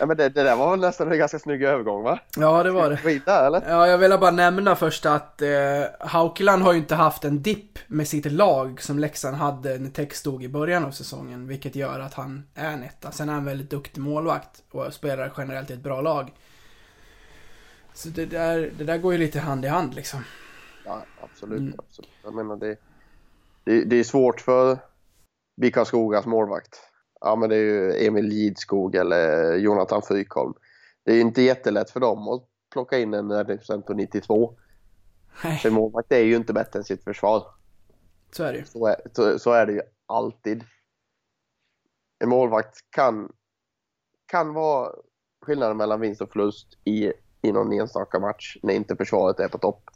[0.00, 2.18] Ja, men det, det där var väl nästan en ganska snygg övergång va?
[2.36, 3.24] Ja, det var det.
[3.24, 3.70] Där eller?
[3.70, 5.48] Ja, jag vill bara nämna först att eh,
[6.00, 10.18] Haukeland har ju inte haft en dipp med sitt lag som Leksand hade när Tex
[10.18, 13.12] stod i början av säsongen, vilket gör att han är en etta.
[13.12, 16.32] Sen är han väldigt duktig målvakt och spelar generellt i ett bra lag.
[17.96, 20.20] Så det där, det där går ju lite hand i hand liksom.
[20.84, 21.58] Ja, absolut.
[21.58, 21.74] Mm.
[21.78, 22.10] absolut.
[22.22, 22.76] Jag menar det,
[23.64, 24.78] det, det är svårt för
[25.60, 26.80] BIK Skogas målvakt.
[27.20, 30.54] Ja, men det är ju Emil Lidskog eller Jonathan Frykholm.
[31.04, 34.54] Det är ju inte jättelätt för dem att plocka in en räddningsprocent på 92.
[35.44, 37.46] Nej, För målvakt är ju inte bättre än sitt försvar.
[38.30, 38.64] så är det ju.
[38.64, 40.64] Så är, så, så är det ju alltid.
[42.18, 43.32] En målvakt kan,
[44.26, 44.92] kan vara
[45.40, 49.58] skillnaden mellan vinst och förlust i, i någon enstaka match när inte försvaret är på
[49.58, 49.90] topp.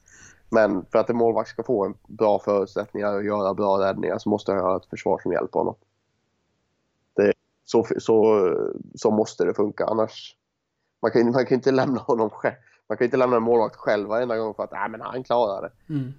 [0.49, 4.29] Men för att en målvakt ska få en bra förutsättningar och göra bra räddningar så
[4.29, 5.75] måste han ha ett försvar som hjälper honom.
[7.17, 7.33] Det,
[7.65, 8.49] så, så,
[8.95, 10.37] så måste det funka annars.
[11.03, 12.55] Man kan, man kan inte lämna honom själv.
[12.89, 15.63] Man kan inte lämna en målvakt själv varenda gång för att äh, men han klarar
[15.63, 15.95] det.
[15.95, 16.13] Mm.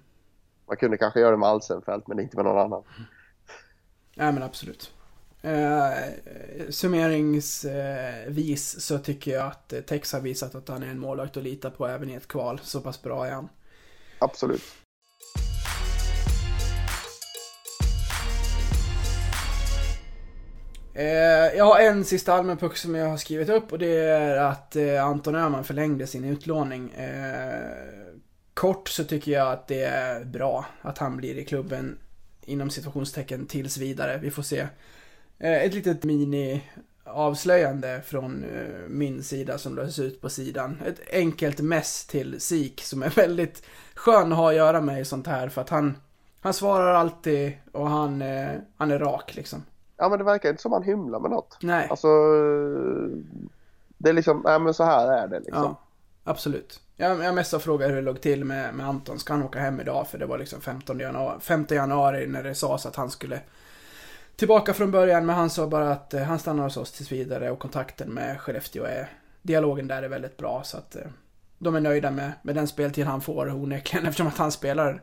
[0.66, 2.82] Man kunde kanske göra det med Alsenfelt men inte med någon annan.
[4.14, 4.92] Ja, men absolut.
[5.42, 5.92] Eh,
[6.70, 11.42] summeringsvis så tycker jag att eh, Tex har visat att han är en målvakt att
[11.42, 12.60] lita på även i ett kval.
[12.62, 13.48] Så pass bra är han.
[14.18, 14.62] Absolut.
[20.94, 24.36] Eh, jag har en sista allmän puck som jag har skrivit upp och det är
[24.36, 26.90] att eh, Anton Öhman förlängde sin utlåning.
[26.90, 27.60] Eh,
[28.54, 31.98] kort så tycker jag att det är bra att han blir i klubben
[32.44, 34.18] inom situationstecken tills vidare.
[34.18, 34.66] Vi får se.
[35.42, 36.62] Eh, ett litet mini
[37.04, 40.82] avslöjande från eh, min sida som löses ut på sidan.
[40.86, 43.62] Ett enkelt mess till Sik som är väldigt
[43.94, 45.96] skön att ha att göra med i sånt här för att han,
[46.40, 49.62] han svarar alltid och han, eh, han är rak liksom.
[49.96, 51.58] Ja men det verkar inte som han hymlar med något.
[51.60, 51.86] Nej.
[51.90, 52.08] Alltså
[53.98, 55.62] det är liksom, nej men så här är det liksom.
[55.62, 55.80] Ja,
[56.24, 56.80] absolut.
[56.96, 59.18] Jag, jag mest frågade hur det låg till med, med Anton.
[59.18, 60.08] Ska han åka hem idag?
[60.08, 63.40] För det var liksom 15 januari, 5 januari när det sades att han skulle
[64.36, 65.26] tillbaka från början.
[65.26, 68.40] Men han sa bara att eh, han stannar hos oss tills vidare och kontakten med
[68.40, 69.08] Skellefteå är,
[69.42, 70.62] dialogen där är väldigt bra.
[70.64, 71.02] Så att eh,
[71.58, 75.02] de är nöjda med, med den speltid han får onekligen eftersom att han spelar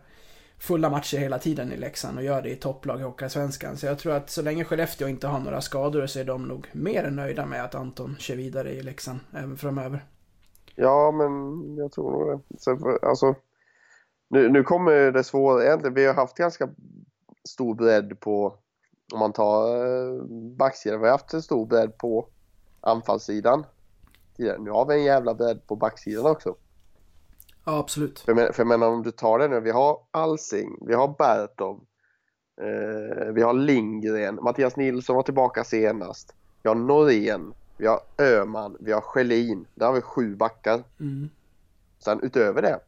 [0.60, 3.78] fulla matcher hela tiden i Leksand och gör det i topplag i Hockeyallsvenskan.
[3.78, 6.68] Så jag tror att så länge Skellefteå inte har några skador så är de nog
[6.72, 10.06] mer än nöjda med att Anton kör vidare i Leksand även framöver.
[10.76, 12.58] Ja men jag tror nog det.
[12.60, 13.36] Sen för, alltså,
[14.30, 15.94] nu, nu kommer det svåra egentligen.
[15.94, 16.70] Vi har haft ganska
[17.50, 18.56] stor bredd på,
[19.14, 20.24] om man tar eh,
[20.58, 22.28] backsidan, vi har haft en stor bredd på
[22.82, 23.66] anfallssidan.
[24.38, 26.56] Nu har vi en jävla bredd på backsidan också.
[27.66, 28.20] Ja, absolut.
[28.20, 31.08] För men, för jag menar om du tar det nu, vi har Alsing, vi har
[31.18, 31.82] Bertov,
[32.62, 36.36] eh, vi har Lindgren, Mattias Nilsson var tillbaka senast.
[36.64, 39.66] Vi har Norén, vi har Öman, vi har Schelin.
[39.76, 40.84] Där har vi sju backar.
[41.00, 41.30] Mm.
[42.00, 42.80] Sen utöver det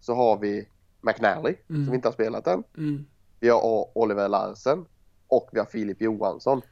[0.00, 0.68] så har vi
[1.00, 1.84] McNally Mm.
[1.86, 2.64] som inte har spelat än.
[2.76, 3.04] Mm.
[3.40, 4.84] Vi har Oliver Larsen
[5.32, 6.62] och vi har Filip Johansson.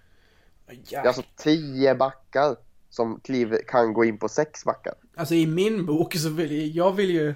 [0.66, 2.57] Det är alltså tio backar
[2.90, 4.94] som kliver, kan gå in på sex backar.
[5.16, 7.35] Alltså i min bok så vill jag, vill ju...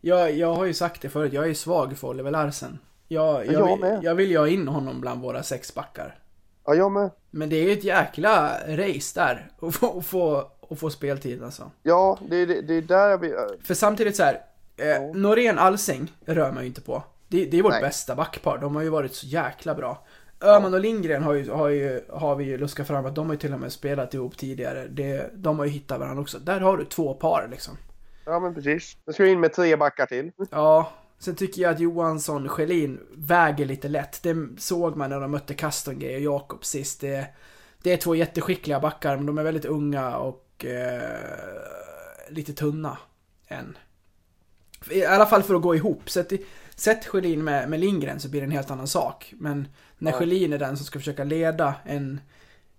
[0.00, 2.78] Jag, jag har ju sagt det förut, jag är svag för Oliver Larsen.
[3.08, 6.18] Jag, jag, Jag vill, jag vill ju ha in honom bland våra sex backar.
[6.64, 7.10] Ja, jag med.
[7.30, 11.42] Men det är ju ett jäkla race där, att få, att få, att få speltid
[11.42, 11.70] alltså.
[11.82, 13.34] Ja, det är det, det är där vi...
[13.64, 14.40] För samtidigt så här,
[14.76, 17.02] eh, Norén Alsing rör man ju inte på.
[17.28, 17.82] Det, det är vårt Nej.
[17.82, 20.06] bästa backpar, de har ju varit så jäkla bra.
[20.42, 23.34] Öhman och Lindgren har, ju, har, ju, har vi ju luskat fram att de har
[23.34, 24.88] ju till och med spelat ihop tidigare.
[24.88, 26.38] Det, de har ju hittat varandra också.
[26.38, 27.76] Där har du två par liksom.
[28.24, 28.96] Ja, men precis.
[29.06, 30.30] Nu ska vi in med tre backar till.
[30.50, 34.22] Ja, sen tycker jag att Johansson Schelin väger lite lätt.
[34.22, 37.00] Det såg man när de mötte Kastongay och Jakob sist.
[37.00, 37.26] Det,
[37.82, 41.02] det är två jätteskickliga backar, men de är väldigt unga och eh,
[42.28, 42.98] lite tunna
[43.48, 43.78] än.
[44.90, 46.10] I alla fall för att gå ihop.
[46.10, 46.32] Sätt,
[46.74, 49.34] sätt Schelin med, med Lindgren så blir det en helt annan sak.
[49.36, 49.68] Men
[50.02, 50.18] när Ja.
[50.18, 52.20] Schelin är den som ska försöka leda en,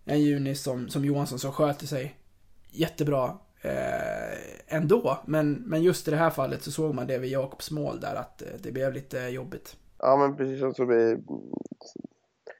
[0.05, 2.15] en juni som, som Johansson som sköter sig
[2.71, 4.37] jättebra eh,
[4.77, 5.19] ändå.
[5.25, 8.15] Men, men just i det här fallet så såg man det vid Jakobs mål där
[8.15, 9.75] att eh, det blev lite jobbigt.
[9.99, 10.75] Ja, men precis.
[10.77, 11.17] Så vi...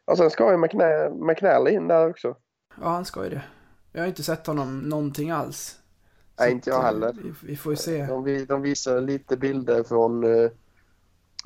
[0.05, 2.35] Och sen ska ju McNa- McNally in där också.
[2.81, 3.41] Ja, han ska ju det.
[3.91, 5.79] Jag har inte sett honom någonting alls.
[6.39, 7.13] Nej, inte jag eh, heller.
[7.23, 8.05] Vi, vi får ju se.
[8.05, 10.49] De, vi- de visar lite bilder från eh,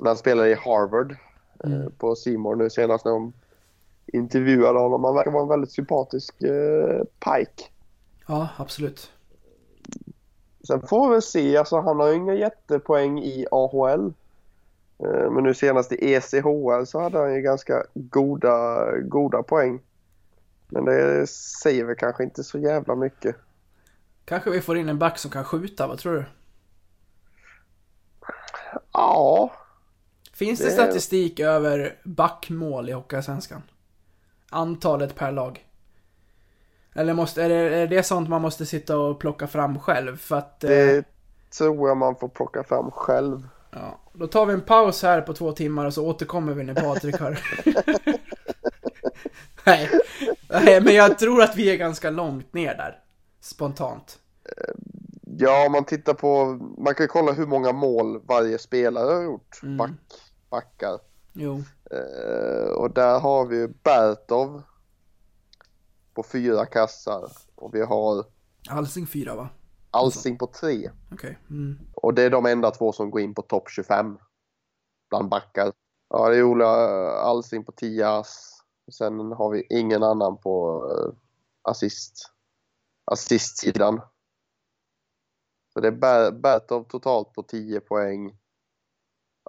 [0.00, 1.16] när han spelade i Harvard
[1.64, 1.92] Mm.
[1.98, 3.32] på Simor nu senast när de
[4.06, 5.04] intervjuade honom.
[5.04, 7.64] Han verkar vara en väldigt sympatisk eh, pike.
[8.26, 9.12] Ja, absolut.
[10.66, 11.56] sen får vi väl se.
[11.56, 14.12] Alltså, han har ju inga jättepoäng i AHL.
[14.98, 19.80] Eh, Men nu senast i ECHL så hade han ju ganska goda, goda poäng.
[20.68, 21.26] Men det
[21.62, 23.36] säger väl kanske inte så jävla mycket.
[24.24, 26.24] Kanske vi får in en back som kan skjuta, vad tror du?
[28.92, 29.52] Ja,
[30.38, 33.62] Finns det, Det- statistik över backmål i Hockeyallsvenskan?
[34.50, 35.64] Antalet per lag?
[36.94, 40.16] Eller måste, är, det, är det sånt man måste sitta och plocka fram själv?
[40.16, 40.64] För att...
[40.64, 41.04] eh, det
[41.58, 43.48] tror jag man får plocka fram själv.
[43.70, 46.74] Ja, då tar vi en paus här på två timmar och så återkommer vi när
[46.74, 47.38] Patrik har...
[49.64, 49.90] Nej.
[50.48, 52.98] Nej, men jag tror att vi är ganska långt ner där.
[53.40, 54.18] Spontant.
[55.38, 56.44] Ja, om man tittar på,
[56.78, 59.76] man kan ju kolla hur många mål varje spelare har gjort, Mm.
[59.76, 59.90] back,
[60.50, 61.00] backar.
[61.32, 61.62] Jo.
[61.90, 64.62] Eh, och där har vi Bertov
[66.14, 68.24] på fyra kassar och vi har
[68.68, 69.48] Alsing 4 va?
[69.90, 70.90] Alsing på tre.
[71.12, 71.38] Okej.
[71.50, 71.78] Mm.
[71.94, 74.18] Och det är de enda två som går in på topp 25
[75.10, 75.72] bland backar.
[76.08, 76.66] Ja, det är Ola
[77.20, 78.62] Alsing på 10 ass.
[78.92, 81.14] Sen har vi ingen annan på uh,
[81.62, 82.32] assist,
[83.04, 84.00] assistsidan.
[85.72, 88.37] Så det är Ber- Bertov totalt på 10 poäng.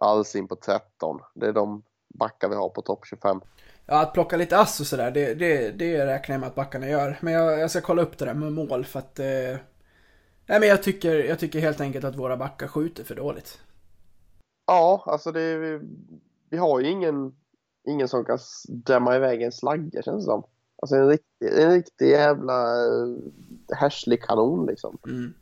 [0.02, 1.20] Alsing på 13.
[1.36, 3.42] Det är de backar vi har på topp 25.
[3.86, 6.88] Ja, att plocka lite ass och sådär, det, det, det räknar jag med att backarna
[6.88, 7.18] gör.
[7.22, 9.20] Men jag, jag ska kolla upp det där med mål för att...
[9.20, 9.58] Eh...
[10.46, 13.60] Nej men jag tycker, jag tycker helt enkelt att våra backar skjuter för dåligt.
[14.68, 15.82] Ja, alltså det är,
[16.50, 17.36] vi har ju ingen,
[17.88, 20.44] ingen som kan dämma iväg en slagga känns det som.
[20.82, 23.18] Alltså en riktig, en riktig jävla uh,
[23.76, 24.98] härslig kanon liksom.
[25.06, 25.34] Mm.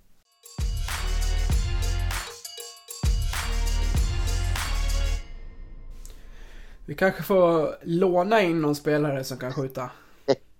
[6.88, 9.90] Vi kanske får låna in någon spelare som kan skjuta.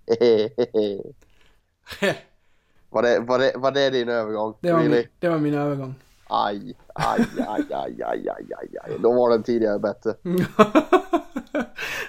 [2.90, 4.54] var, det, var, det, var det din övergång?
[4.60, 4.96] Det var, Really?
[4.96, 5.94] min, det var min övergång.
[6.30, 8.98] Aj, aj, aj, aj, aj, aj, aj, aj.
[9.00, 10.14] Då var den tidigare bättre.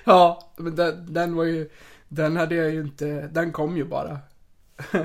[0.05, 1.69] ja, men den, den var ju...
[2.07, 3.05] Den hade jag ju inte...
[3.27, 4.19] Den kom ju bara.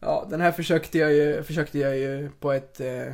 [0.00, 2.80] ja, den här försökte jag ju, försökte jag ju på ett...
[2.80, 3.12] Eh,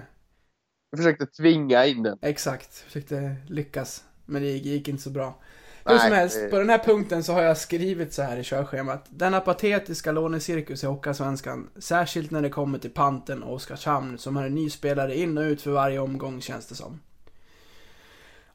[0.91, 2.19] Jag försökte tvinga in den.
[2.23, 4.05] exakt, försökte lyckas.
[4.27, 5.41] Men det gick, inte så bra.
[5.85, 9.07] Hur som helst, på den här punkten så har jag skrivit så här i körschemat.
[9.09, 14.45] Denna patetiska lånecirkus i Hockeyallsvenskan, särskilt när det kommer till Panten och Oskarshamn som har
[14.45, 17.01] en ny spelare in och ut för varje omgång känns det som.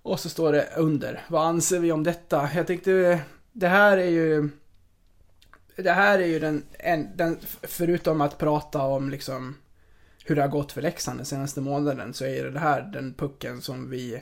[0.01, 2.49] Och så står det under, vad anser vi om detta?
[2.55, 3.19] Jag tänkte,
[3.51, 4.49] det här är ju...
[5.75, 9.55] Det här är ju den, en, den förutom att prata om liksom
[10.25, 13.61] hur det har gått för Leksand den senaste månaden så är det här den pucken
[13.61, 14.21] som vi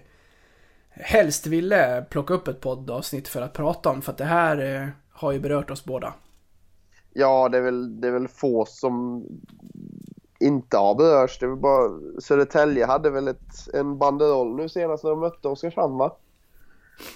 [1.00, 4.88] helst ville plocka upp ett poddavsnitt för att prata om för att det här eh,
[5.12, 6.14] har ju berört oss båda.
[7.14, 9.26] Ja, det är väl, det är väl få som
[10.40, 11.40] inte har berörts.
[11.40, 15.98] Det väl bara, Södertälje hade väl ett, en banderoll nu senast när de mötte Oskarshamn
[15.98, 16.16] va?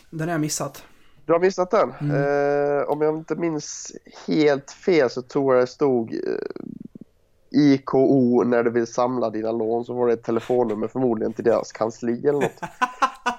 [0.10, 0.84] Den har jag missat.
[1.26, 1.90] Du har missat den?
[1.90, 3.92] Eh, om jag inte minns
[4.28, 6.20] helt fel så tror jag det stod eh,
[7.52, 11.72] IKO när du vill samla dina lån så var det ett telefonnummer förmodligen till deras
[11.72, 12.62] kansli eller något.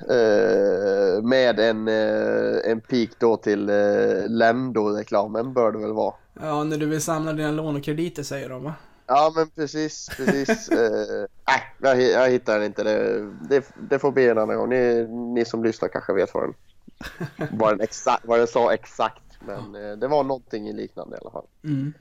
[0.00, 6.14] eh, med en, eh, en pik då till eh, Lendo-reklamen bör det väl vara.
[6.40, 8.74] Ja, när du vill samla dina lån och krediter säger de va?
[9.06, 10.68] Ja men precis, precis.
[10.70, 12.82] eh, nej, jag, jag hittar den inte.
[12.82, 14.68] Det, det, det får bli en annan gång.
[14.68, 16.54] Ni, ni som lyssnar kanske vet vad den,
[17.58, 19.22] vad den, exakt, vad den sa exakt.
[19.46, 21.46] Men eh, det var någonting i liknande i alla fall.
[21.64, 21.92] Mm.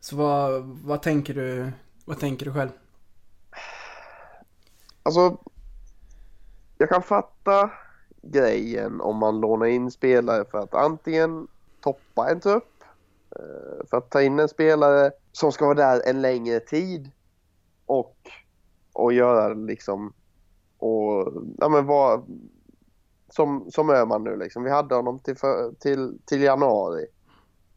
[0.00, 1.72] Så vad, vad tänker du,
[2.04, 2.70] vad tänker du själv?
[5.02, 5.38] Alltså,
[6.78, 7.70] jag kan fatta
[8.22, 11.48] grejen om man lånar in spelare för att antingen
[11.80, 12.84] toppa en trupp,
[13.36, 17.10] eh, för att ta in en spelare som ska vara där en längre tid
[17.86, 18.16] och,
[18.92, 20.12] och göra liksom
[20.78, 22.24] och ja men vad
[23.30, 24.62] som, som Öhman nu liksom.
[24.62, 27.06] Vi hade honom till, för, till, till januari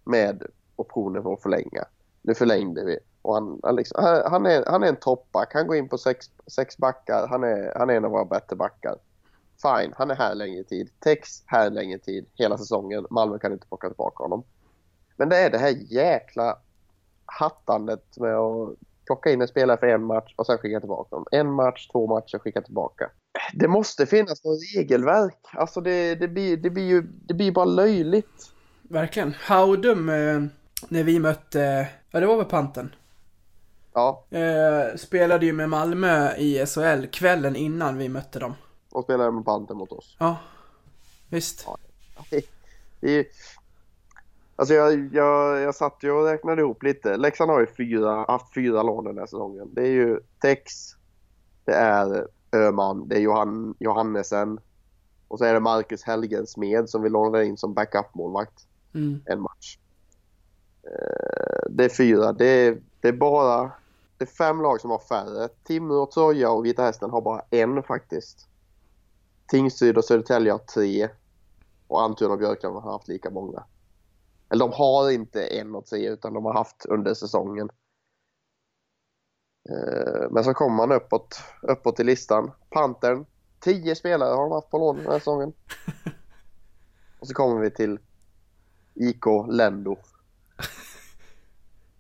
[0.03, 0.43] med
[0.75, 1.85] optioner för att förlänga.
[2.21, 2.99] Nu förlängde vi.
[3.21, 5.53] Och han, han, liksom, han, är, han är en toppback.
[5.53, 7.27] Han går in på sex, sex backar.
[7.27, 8.95] Han är, han är en av våra bättre backar.
[9.61, 10.89] Fine, han är här längre tid.
[10.99, 13.05] Tex här längre tid hela säsongen.
[13.09, 14.43] Malmö kan inte plocka tillbaka honom.
[15.17, 16.57] Men det är det här jäkla
[17.25, 18.69] hattandet med att
[19.05, 21.25] plocka in en spelare för en match och sen skicka tillbaka dem.
[21.31, 23.09] En match, två matcher, skicka tillbaka.
[23.53, 25.37] Det måste finnas något regelverk.
[25.53, 28.51] Alltså det, det, blir, det, blir ju det blir bara löjligt.
[28.81, 29.33] Verkligen.
[29.47, 30.41] Haudum, eh,
[30.89, 32.95] när vi mötte, ja det var väl Panten.
[33.93, 38.53] Ja, Eh, spelade ju med Malmö i SHL kvällen innan vi mötte dem.
[38.91, 40.15] och spelar med banden mot oss.
[40.19, 40.37] Ja,
[41.29, 41.67] visst.
[42.99, 43.25] Det är,
[44.55, 47.17] Alltså jag, jag, jag satt ju och räknade ihop lite.
[47.17, 49.69] Leksand har ju fyra, haft fyra lån den här säsongen.
[49.73, 50.71] Det är ju Tex,
[51.65, 54.59] det är Öman, det är Johan, Johannesen
[55.27, 59.21] och så är det Marcus Helgensmed som vi lånade in som backup-målvakt Mm.
[59.25, 59.77] en match.
[60.83, 62.33] Eh, Det är fyra.
[62.33, 63.71] Det är, det är bara
[64.21, 65.47] det är fem lag som har färre.
[65.63, 68.47] Timrå, Troja och Vita Hästen har bara en faktiskt.
[69.47, 71.09] Tingsryd och Södertälje har tre.
[71.87, 73.63] Och Almtuna och Björklund har haft lika många.
[74.49, 77.69] Eller de har inte en och tre utan de har haft under säsongen.
[79.69, 82.51] Eh, Men så kommer man uppåt, uppåt i listan.
[82.69, 83.25] Pantern,
[83.59, 85.53] tio spelare har de haft på lån den här säsongen.
[87.19, 87.99] Och så kommer vi till
[88.95, 89.97] IK Lendo.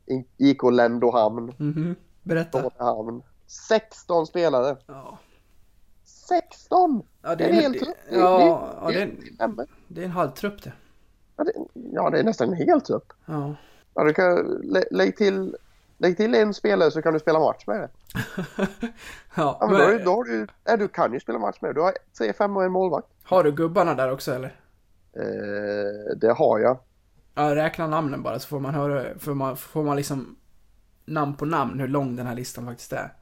[0.37, 1.95] IK Lendohamn, Mhm.
[2.23, 2.61] Berätta.
[2.61, 3.23] Tornehamn.
[3.47, 4.77] 16 spelare.
[4.87, 5.17] Ja.
[6.03, 7.03] 16!
[7.21, 7.95] Ja, Det är en hel trupp.
[8.09, 9.11] Det- Ja, är,
[9.87, 10.71] det en halvtrupp det.
[11.37, 13.13] ja, det, ja, det är nästan en hel trupp.
[13.25, 13.55] Ja.
[13.93, 15.57] Ja, du kan, lä, lägg, till,
[15.97, 17.89] lägg till en spelare så kan du spela match med det.
[19.35, 21.57] ja, Ja, men då, men, du- då har du, ja, du kan ju spela match
[21.61, 21.73] med det.
[21.73, 23.07] Du har tre, fem och en målvakt.
[23.23, 24.55] har du gubbarna där också eller?
[25.13, 26.77] Eh, det har jag.
[27.35, 30.35] Ja, räkna namnen bara så får man höra, får man, får man liksom
[31.11, 33.13] namn på namn hur lång den här listan faktiskt är.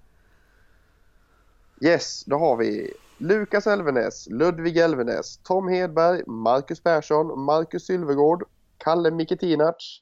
[1.82, 8.44] Yes, då har vi Lukas Elvenäs, Ludvig Elvenäs, Tom Hedberg, Marcus Persson, Marcus Sylvegård,
[8.78, 10.02] Kalle Miketinac,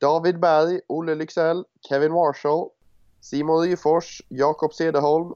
[0.00, 2.70] David Berg, Olle Lycksell, Kevin Marshall,
[3.20, 5.34] Simon Ryfors, Jakob Cederholm,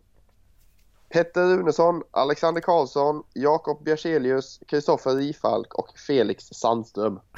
[1.08, 7.20] Petter Runesson, Alexander Karlsson, Jakob Bjerselius, Kristoffer Rifalk och Felix Sandström.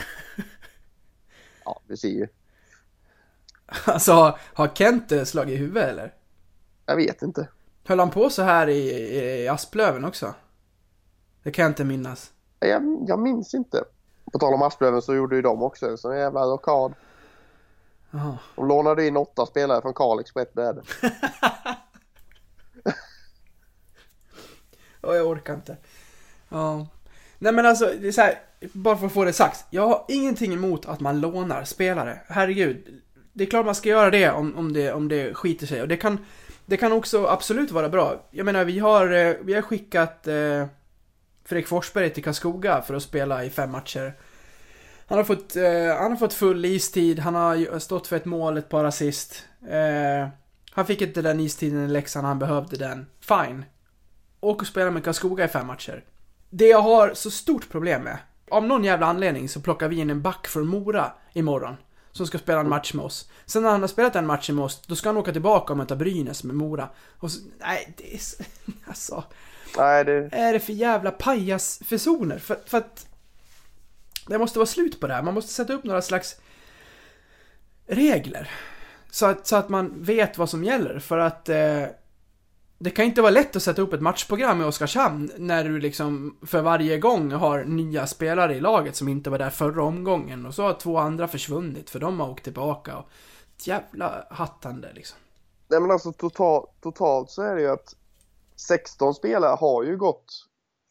[1.64, 2.28] Ja, du ser ju.
[3.86, 6.14] Alltså, har Kent eh, slagit i huvudet eller?
[6.86, 7.48] Jag vet inte.
[7.84, 8.90] Höll han på så här i,
[9.42, 10.34] i Asplöven också?
[11.42, 12.32] Det kan jag inte minnas.
[12.58, 13.84] Jag, jag minns inte.
[14.32, 16.94] På tal om Asplöven så gjorde ju de också en sån jävla rockad.
[18.56, 20.82] De lånade in åtta spelare från Kalix på ett bräde.
[25.02, 25.76] Ja, jag orkar inte.
[26.48, 26.86] Ja.
[27.38, 28.40] Nej men alltså, det är så här,
[28.72, 29.64] bara för att få det sagt.
[29.70, 32.20] Jag har ingenting emot att man lånar spelare.
[32.26, 33.02] Herregud.
[33.32, 35.82] Det är klart man ska göra det om, om, det, om det skiter sig.
[35.82, 36.18] Och det kan,
[36.66, 38.28] det kan också absolut vara bra.
[38.30, 40.66] Jag menar, vi har, eh, vi har skickat eh,
[41.44, 44.14] Fredrik Forsberg till Karlskoga för att spela i fem matcher.
[45.06, 48.56] Han har fått, eh, han har fått full istid, han har stått för ett mål,
[48.56, 49.44] ett par assist.
[49.68, 50.28] Eh,
[50.70, 53.06] han fick inte den istiden i Leksand, han behövde den.
[53.20, 53.64] Fine.
[54.40, 56.04] Åk och spela med Karlskoga i fem matcher.
[56.50, 58.18] Det jag har så stort problem med,
[58.50, 61.76] av någon jävla anledning så plockar vi in en back från Mora imorgon.
[62.12, 63.30] Som ska spela en match med oss.
[63.46, 65.76] Sen när han har spelat en match med oss, då ska han åka tillbaka och
[65.76, 66.88] möta Brynäs med Mora.
[67.18, 68.42] Och så, nej, det är så,
[68.86, 69.24] alltså.
[69.76, 72.38] Nej, det, är det för jävla pajasfasoner?
[72.38, 73.06] För, för att...
[74.26, 75.22] Det måste vara slut på det här.
[75.22, 76.36] Man måste sätta upp några slags
[77.86, 78.50] regler.
[79.10, 80.98] Så att, så att man vet vad som gäller.
[80.98, 81.84] För att eh,
[82.82, 86.36] det kan inte vara lätt att sätta upp ett matchprogram i Oskarshamn när du liksom
[86.46, 90.46] för varje gång har nya spelare i laget som inte var där förra omgången.
[90.46, 92.96] Och så har två andra försvunnit för de har åkt tillbaka.
[92.96, 93.04] Och
[93.56, 95.18] ett jävla hattande liksom.
[95.68, 97.96] nej men alltså total, totalt så är det ju att
[98.56, 100.48] 16 spelare har ju gått.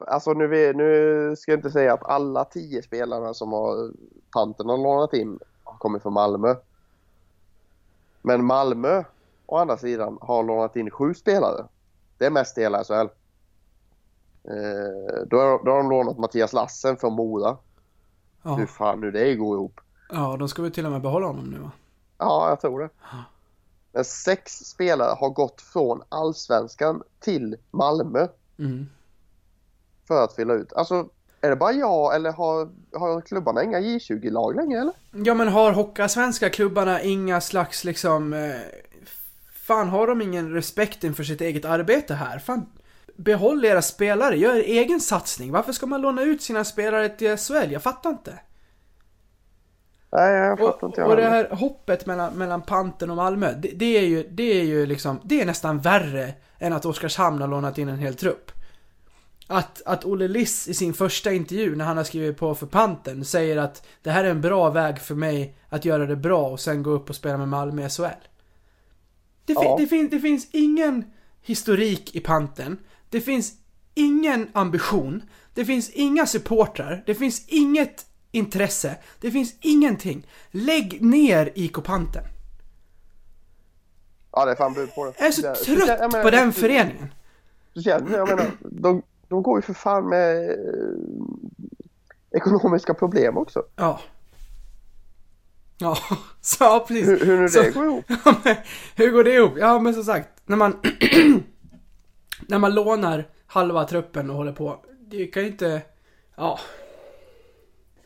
[0.07, 3.91] Alltså nu, vi, nu ska jag inte säga att alla 10 spelarna som har
[4.31, 6.55] tanten har lånat in har kommit från Malmö.
[8.21, 9.03] Men Malmö
[9.45, 11.65] å andra sidan har lånat in sju spelare.
[12.21, 12.93] Det är mest i hela SHL.
[12.93, 13.07] Eh,
[15.27, 17.57] då, har, då har de lånat Mattias Lassen från Mora.
[18.43, 19.81] Ja, Hur fan nu det går ihop.
[20.11, 21.71] ja de ska väl till och med behålla honom nu va?
[22.17, 22.89] Ja, jag tror det.
[23.91, 28.27] Men sex spelare har gått från allsvenskan till Malmö
[28.59, 28.85] Mm.
[30.07, 30.73] för att fylla ut.
[30.73, 31.09] Alltså,
[31.41, 32.69] är det bara jag eller har,
[32.99, 34.93] har klubbarna inga J20-lag längre eller?
[35.11, 38.33] Ja men har Hockeyallsvenska klubbarna inga slags liksom...
[38.33, 38.51] Eh,
[39.71, 42.39] fan har de ingen respekt inför sitt eget arbete här?
[42.39, 42.65] Fan,
[43.15, 45.51] behåll era spelare, gör er egen satsning.
[45.51, 47.71] Varför ska man låna ut sina spelare till SHL?
[47.71, 48.39] Jag fattar inte.
[50.11, 53.53] Nej, jag fattar Och, inte jag och det här hoppet mellan, mellan Panten och Malmö,
[53.53, 57.41] det, det är ju, det är ju liksom, det är nästan värre än att Oskarshamn
[57.41, 58.51] har lånat in en hel trupp.
[59.47, 63.25] Att, att Olle Liss i sin första intervju när han har skrivit på för Panten
[63.25, 66.59] säger att det här är en bra väg för mig att göra det bra och
[66.59, 68.30] sen gå upp och spela med Malmö i SHL.
[69.53, 69.77] Det, fin- Ja.
[69.79, 71.05] det, fin- det finns ingen
[71.41, 72.77] historik i Panten.
[73.09, 73.53] Det finns
[73.93, 75.21] ingen ambition.
[75.53, 77.03] Det finns inga supportrar.
[77.05, 78.95] Det finns inget intresse.
[79.21, 80.27] Det finns ingenting.
[80.51, 82.23] Lägg ner IK Panten.
[84.31, 85.13] Ja, det är fan bud på det.
[85.19, 87.13] Jag är så Det- trött jag menar, på den föreningen.
[87.83, 90.55] Känner, jag menar, de, de går ju för fan med eh,
[92.31, 93.63] ekonomiska problem också.
[93.75, 93.99] Ja.
[95.81, 95.97] Ja,
[96.41, 97.07] så, ja precis.
[97.07, 98.05] Hur, hur nu Så- det går ihop?
[98.25, 98.55] Ja, men
[98.95, 99.53] hur går det ihop?
[99.57, 100.79] Ja, men som sagt, när man...
[102.47, 104.79] när man lånar halva truppen och håller på.
[104.99, 105.81] Det kan ju inte...
[106.35, 106.59] Ja,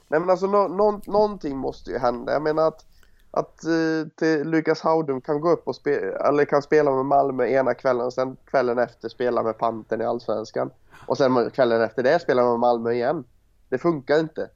[0.07, 2.33] Nej men alltså nå, nå, någonting måste ju hända.
[2.33, 2.85] Jag menar att,
[3.31, 7.47] att eh, till Lukas Haudum kan gå upp och spela, eller kan spela med Malmö
[7.47, 10.69] ena kvällen och sen kvällen efter spela med Panten i Allsvenskan.
[11.07, 13.23] Och sen kvällen efter det spela med Malmö igen.
[13.69, 14.49] Det funkar inte.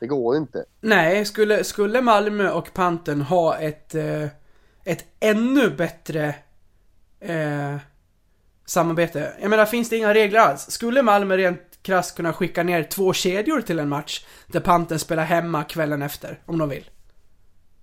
[0.00, 0.64] Det går inte.
[0.80, 4.26] Nej, skulle, skulle Malmö och Panten ha ett, eh,
[4.84, 6.34] ett ännu bättre
[7.20, 7.76] eh,
[8.66, 9.32] samarbete.
[9.40, 10.70] Jag menar, finns det inga regler alls?
[10.70, 15.24] Skulle Malmö rent krasst kunna skicka ner två kedjor till en match där Panten spelar
[15.24, 16.90] hemma kvällen efter, om de vill?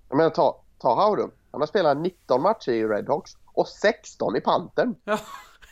[0.08, 1.30] Jag menar ta, ta Haudum.
[1.50, 4.94] Han har spelat 19 matcher i Redhawks och 16 i Pantern.
[5.04, 5.18] Ja.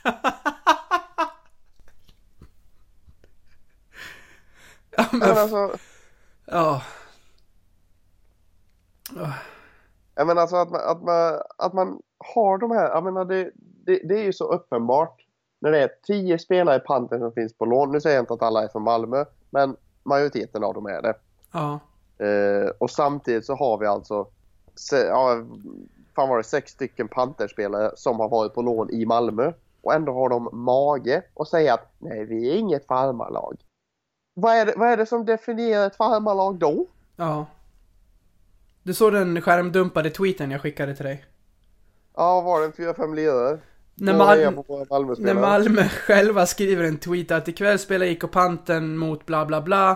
[4.90, 5.76] ja, men, Men alltså,
[6.46, 6.82] ja.
[10.14, 13.50] Jag menar alltså att man, att man, att man har de här, jag menar det,
[13.56, 15.26] det, det är ju så uppenbart
[15.58, 17.92] när det är tio spelare i panten som finns på lån.
[17.92, 21.14] Nu säger jag inte att alla är från Malmö, men majoriteten av dem är det.
[21.52, 21.80] Ja.
[22.26, 24.26] Eh, och samtidigt så har vi alltså,
[24.74, 25.44] se, ja,
[26.16, 29.52] fan var det, sex stycken panterspelare som har varit på lån i Malmö.
[29.82, 33.56] Och ändå har de mage att säga att nej, vi är inget farmarlag.
[34.38, 36.86] Vad är det, vad är det som definierar ett farmarlag då?
[37.16, 37.46] Ja.
[38.82, 41.24] Du såg den skärmdumpade tweeten jag skickade till dig?
[42.16, 43.58] Ja, var det en fyra, fem ledare?
[43.94, 45.34] När, Då är jag Mal- på våra när.
[45.34, 49.90] Malmö själva skriver en tweet att ikväll spelar IK Panten mot bla bla bla.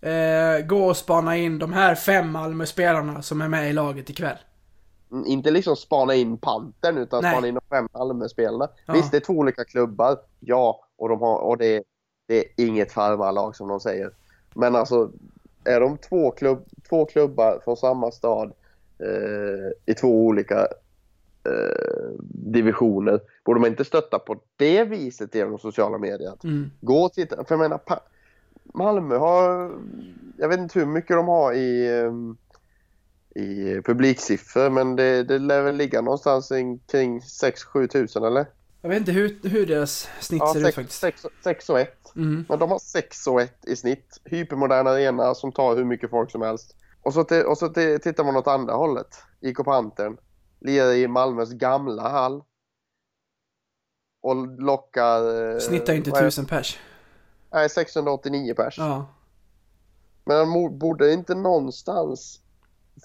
[0.00, 4.36] Eh, gå och spana in de här fem Malmö-spelarna som är med i laget ikväll.
[5.12, 7.32] Mm, Inte liksom spana in Pantern utan Nej.
[7.32, 8.68] spana in de fem Malmöspelarna.
[8.86, 8.92] Ja.
[8.92, 10.18] Visst, det är två olika klubbar.
[10.40, 11.82] Ja, och, de har, och det, är,
[12.30, 14.10] det är inget farmarlag som de säger.
[14.54, 15.10] Men alltså,
[15.64, 18.52] är de två, klubb, två klubbar från samma stad
[18.98, 20.60] eh, i två olika
[21.44, 26.32] eh, divisioner, borde man inte stötta på det viset genom sociala medier?
[26.44, 26.70] Mm.
[26.80, 27.44] Gå och titta.
[27.44, 27.80] För jag menar,
[28.74, 29.72] Malmö har,
[30.36, 32.36] jag vet inte hur mycket de har i, ehm,
[33.34, 38.46] i publiksiffror men det, det lär väl ligga någonstans in- kring 6-7 tusen eller?
[38.82, 41.04] Jag vet inte hur, hur deras snitt Ja, ser ut faktiskt.
[41.44, 42.16] 6 och 1.
[42.16, 42.44] Mm.
[42.48, 44.20] Men de har 6 och 1 i snitt.
[44.24, 46.76] Hypermodern arena som tar hur mycket folk som helst.
[47.02, 49.22] Och så, till, och så till, tittar man åt andra hållet.
[49.40, 50.16] IK Pantern.
[50.60, 52.42] Lirar i Malmös gamla hall.
[54.22, 55.52] Och lockar...
[55.54, 56.78] eh, Snittar inte vad är- tusen pers.
[57.52, 58.78] Nej, 689 pers.
[58.78, 59.06] Ja.
[60.24, 62.40] Men borde inte någonstans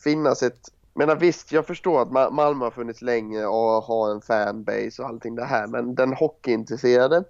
[0.04, 0.70] finnas ett...
[0.98, 5.36] Men visst, jag förstår att Malmö har funnits länge och har en fanbase och allting
[5.36, 5.68] det här.
[5.68, 7.24] Men den hockeyintresserade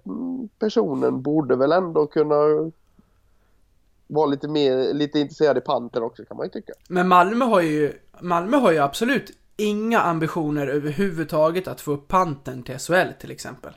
[0.58, 2.34] personen borde väl ändå kunna
[4.06, 6.72] vara lite mer lite intresserad i panten också kan man ju tycka.
[6.88, 12.62] Men Malmö har ju, Malmö har ju absolut inga ambitioner överhuvudtaget att få upp panten
[12.62, 13.72] till SHL till exempel.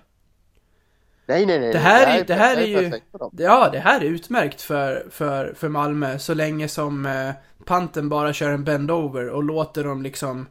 [1.29, 1.71] Nej, nej, nej.
[1.73, 3.31] Det här är- det här är jag ju- perfekt för dem.
[3.37, 7.31] Ja, det här är utmärkt för, för, för Malmö så länge som eh,
[7.65, 10.47] panten bara kör en bend-over och låter dem liksom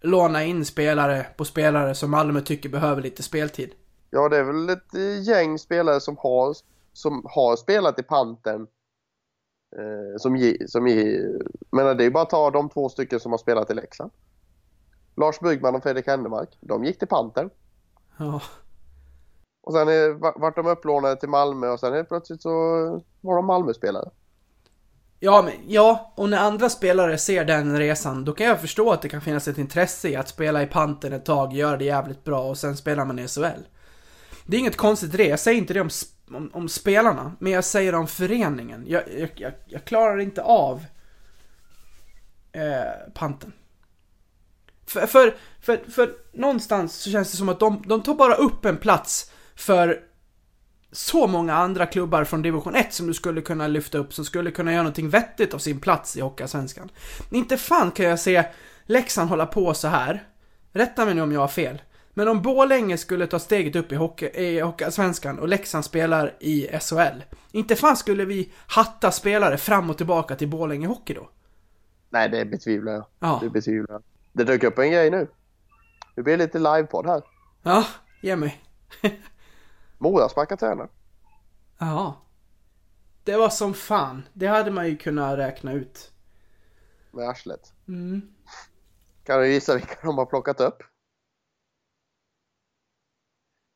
[0.00, 3.70] låna in spelare på spelare som Malmö tycker behöver lite speltid.
[4.10, 6.54] Ja, det är väl ett eh, gäng spelare som har,
[6.92, 8.66] som har spelat i panten.
[9.76, 11.20] Eh, som ge, som ge,
[11.70, 14.10] men det är ju bara att ta de två stycken som har spelat i Leksand.
[15.16, 16.48] Lars Byggman och Fredrik Händemark.
[16.60, 17.50] De gick till panten.
[18.18, 18.40] Ja.
[19.68, 22.50] Och sen är, vart de upplånade till Malmö och sen helt plötsligt så
[23.20, 24.10] var de Malmö-spelare.
[25.20, 29.02] Ja, men, ja, och när andra spelare ser den resan, då kan jag förstå att
[29.02, 32.24] det kan finnas ett intresse i att spela i panten ett tag, göra det jävligt
[32.24, 33.62] bra och sen spelar man i SHL.
[34.46, 35.90] Det är inget konstigt i det, jag säger inte det om,
[36.34, 38.84] om, om spelarna, men jag säger om föreningen.
[38.86, 40.84] Jag, jag, jag, jag klarar inte av
[42.52, 43.52] eh, panten.
[44.86, 48.64] För, för, för, för någonstans så känns det som att de, de tar bara upp
[48.64, 50.00] en plats för
[50.92, 54.50] så många andra klubbar från division 1 som du skulle kunna lyfta upp som skulle
[54.50, 56.90] kunna göra någonting vettigt av sin plats i Hockeyallsvenskan.
[57.30, 58.44] Inte fan kan jag se
[58.86, 60.22] Leksand hålla på så här.
[60.72, 61.82] Rätta mig nu om jag har fel.
[62.14, 66.68] Men om Borlänge skulle ta steget upp i, hockey, i Hockeyallsvenskan och Leksand spelar i
[66.80, 67.22] SHL.
[67.52, 71.30] Inte fan skulle vi hatta spelare fram och tillbaka till Borlänge Hockey då?
[72.10, 73.04] Nej, det betvivlar jag.
[73.20, 73.38] Ja.
[73.42, 74.02] Det betvivlar jag.
[74.32, 75.28] Det dök upp en grej nu.
[76.14, 77.22] Det blir lite livepodd här.
[77.62, 77.86] Ja,
[78.22, 78.60] ge mig.
[79.98, 80.88] Mora sparkar tränare.
[81.78, 82.16] Ja.
[83.24, 84.28] Det var som fan.
[84.32, 86.12] Det hade man ju kunnat räkna ut.
[87.10, 87.72] med arslet.
[87.88, 88.22] Mm.
[89.24, 90.82] Kan du gissa vilka de har plockat upp?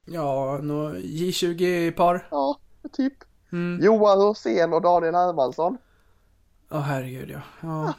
[0.07, 2.29] Ja, nå J20-par.
[2.31, 2.59] Ja,
[2.93, 3.15] typ.
[3.53, 3.85] Mm.
[3.85, 5.79] Johan Rosén och Daniel Hermansson.
[6.71, 7.41] Åh herregud ja.
[7.61, 7.95] ja.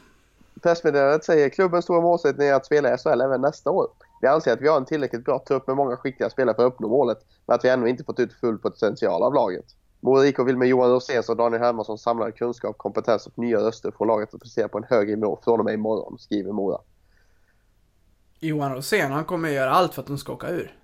[0.62, 3.88] pressmeddelandet säger klubbens stora målsättning är att spela i SHL även nästa år.
[4.24, 6.72] Vi anser att vi har en tillräckligt bra trupp med många skickliga spelare för att
[6.72, 9.64] uppnå målet, men att vi ännu inte fått ut full potential av laget.
[10.00, 13.90] Mora IK vill med Johan Roséns och Daniel Hermansson samlade kunskap, kompetens och nya röster
[13.90, 16.78] få laget att prestera på en högre nivå från och med imorgon, skriver Mora.
[18.38, 20.78] Johan Rosén, han kommer göra allt för att de ska åka ur.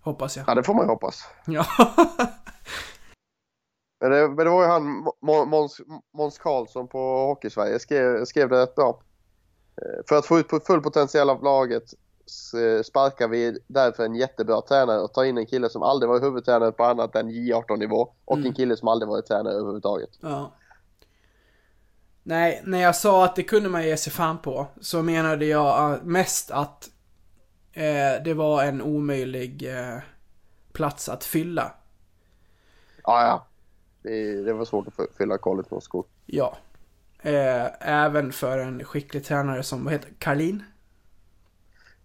[0.00, 0.44] Hoppas jag.
[0.48, 1.24] Ja, det får man ju hoppas.
[1.46, 1.64] Ja.
[4.00, 4.82] Men det, men det var ju han,
[5.22, 5.80] Må- Måns,
[6.16, 9.00] Måns Karlsson på Hockeysverige skrev, skrev det rätt bra.
[9.82, 11.82] Eh, För att få ut full potential av laget
[12.84, 16.72] sparkar vi därför en jättebra tränare och tar in en kille som aldrig varit huvudtränare
[16.72, 18.46] på annat än J18-nivå och Mm.
[18.48, 20.10] en kille som aldrig varit tränare överhuvudtaget.
[20.20, 20.52] ja.
[22.28, 25.92] Nej, när jag sa att det kunde man ge sig fan på, så menade jag
[25.92, 26.90] eh, mest att
[27.72, 29.98] eh, det var en omöjlig eh,
[30.72, 31.72] plats att fylla.
[33.04, 33.46] Ja, ja.
[34.02, 36.04] Det, det var svårt att fy- fylla kollet med skor.
[36.26, 36.56] Ja.
[37.22, 40.62] Eh, även för en skicklig tränare som, vad heter Karlin?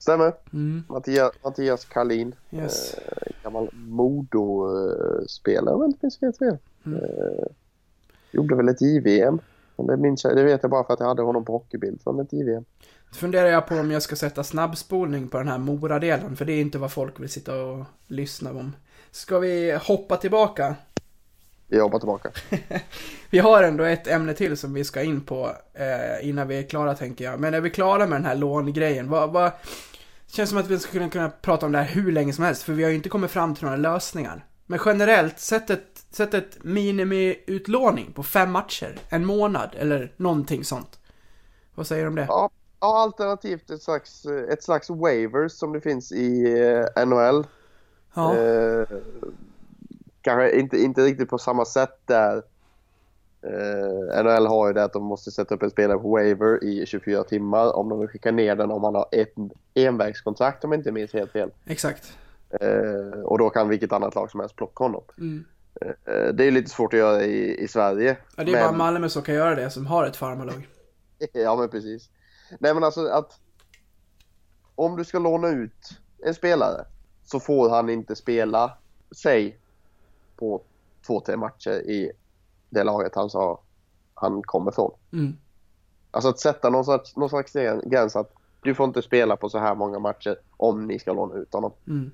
[0.02, 0.34] Stämmer.
[0.54, 0.84] Mm.
[0.90, 2.36] Mattias, Mattias Karlin.
[2.52, 2.94] Yes.
[2.94, 6.58] Eh, gammal Modo-spelare om jag inte minns helt fel.
[6.86, 7.00] Mm.
[7.00, 7.46] Eh,
[8.32, 9.40] gjorde väl ett JVM.
[9.76, 12.02] Men det, minns jag, det vet jag bara för att jag hade honom på hockeybild
[12.02, 12.66] från ett JVM.
[13.14, 16.62] Funderar jag på om jag ska sätta snabbspolning på den här Mora-delen, för det är
[16.62, 18.76] inte vad folk vill sitta och lyssna om.
[19.12, 20.76] Ska vi hoppa tillbaka?
[21.68, 22.32] Vi jobbar tillbaka.
[23.30, 26.64] Vi har ändå ett ämne till som vi ska in på eh, innan vi är
[26.64, 27.40] klara tänker jag.
[27.40, 29.10] Men är vi klara med den här långrejen?
[29.10, 29.52] Vad, vad...
[30.32, 32.74] Känns som att vi skulle kunna prata om det här hur länge som helst, för
[32.74, 34.46] vi har ju inte kommit fram till några lösningar.
[34.66, 41.00] Men generellt, sätt ett, sätt ett minimiutlåning på fem matcher, en månad eller någonting sånt.
[41.76, 42.26] Vad säger du om det?
[42.30, 46.60] Ja, ja, alternativt ett slags, ett slags waivers som det finns i
[46.96, 47.48] eh, NHL.
[48.14, 48.38] Ja.
[48.38, 48.88] Eh,
[50.22, 52.44] kanske inte, inte riktigt på samma sätt där.
[53.44, 56.86] Eh, NHL har ju det att de måste sätta upp en spelare på waiver i
[56.86, 59.34] 24 timmar om de vill skicka ner den om han har ett
[59.74, 61.52] envägskontrakt om jag inte minns helt fel.
[61.66, 62.18] Exakt.
[62.50, 65.04] Eh, och då kan vilket annat lag som helst plocka honom.
[65.18, 65.46] Mm.
[65.82, 68.18] Eh, det är lite svårt att göra i, i Sverige.
[68.38, 70.68] Ja, det är bara Malmö som kan göra det, som har ett farmarlag.
[71.34, 72.10] Ja men precis.
[72.60, 73.40] Nej men alltså att
[74.76, 75.90] om du ska låna ut
[76.26, 76.86] en spelare
[77.24, 78.78] så får han inte spela,
[79.16, 79.60] säg,
[80.36, 80.62] på
[81.08, 82.12] två, tre matcher i
[82.72, 83.64] det laget han sa
[84.14, 84.92] han kommer från.
[85.14, 85.38] Mm.
[86.12, 87.54] Alltså att sätta någon slags, någon slags
[87.84, 91.36] gräns att du får inte spela på så här många matcher om ni ska låna
[91.36, 91.74] ut honom.
[91.88, 92.12] Mm.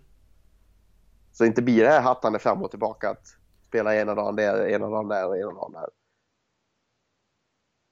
[1.31, 3.27] Så inte blir det här hattande fram och tillbaka att
[3.67, 5.89] spela ena dagen där, ena dagen där och ena dagen där.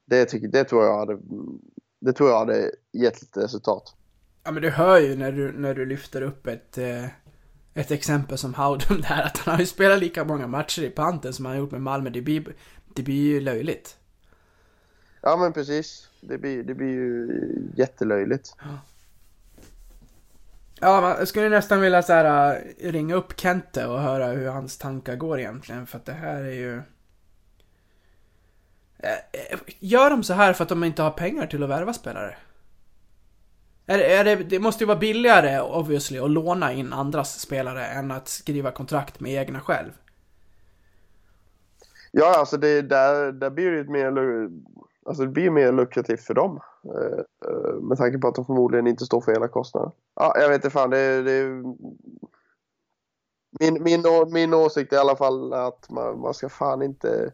[0.06, 1.20] Det, tycker, det, tror jag hade,
[2.00, 3.96] det tror jag hade gett lite resultat.
[4.44, 7.06] Ja men du hör ju när du, när du lyfter upp ett, eh,
[7.76, 11.34] ett exempel som Howden där, att han har ju spelat lika många matcher i panten
[11.34, 12.10] som han har gjort med Malmö.
[12.10, 12.56] Det blir,
[12.96, 13.98] det blir ju löjligt.
[15.22, 16.10] Ja men precis.
[16.22, 17.42] Det blir, det blir ju
[17.76, 18.56] jättelöjligt.
[20.80, 24.78] Ja, man skulle nästan vilja så här, äh, ringa upp Kente och höra hur hans
[24.78, 26.76] tankar går egentligen, för att det här är ju...
[28.98, 31.94] Eh, eh, Gör de så här för att de inte har pengar till att värva
[31.94, 32.38] spelare?
[33.86, 38.12] Är, är det, det måste ju vara billigare, obviously, att låna in andras spelare än
[38.12, 39.92] att skriva kontrakt med egna själv.
[42.12, 44.14] Ja alltså det, där, där blir det ju mer,
[45.06, 46.60] alltså det blir mer lukrativt för dem.
[46.86, 49.92] Eh, eh, med tanke på att de förmodligen inte står för hela kostnaden.
[50.16, 51.64] Ja jag vet inte fan det, det
[53.60, 57.32] min, min, min åsikt är i alla fall att man, man ska fan inte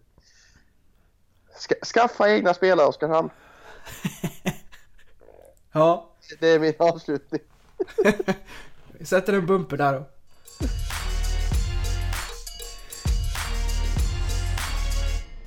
[1.56, 3.30] ska, skaffa egna spelare Oskarshamn.
[5.74, 6.11] Ja.
[6.40, 7.42] Det är min avslutning.
[8.92, 10.06] Vi sätter en bumper där då.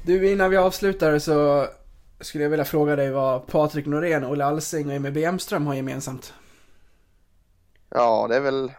[0.02, 1.66] Du, innan vi avslutar så
[2.20, 6.32] skulle jag vilja fråga dig vad Patrik Norén, Olle Alsing och Emil Bemström har gemensamt.
[7.90, 8.72] Ja det är väl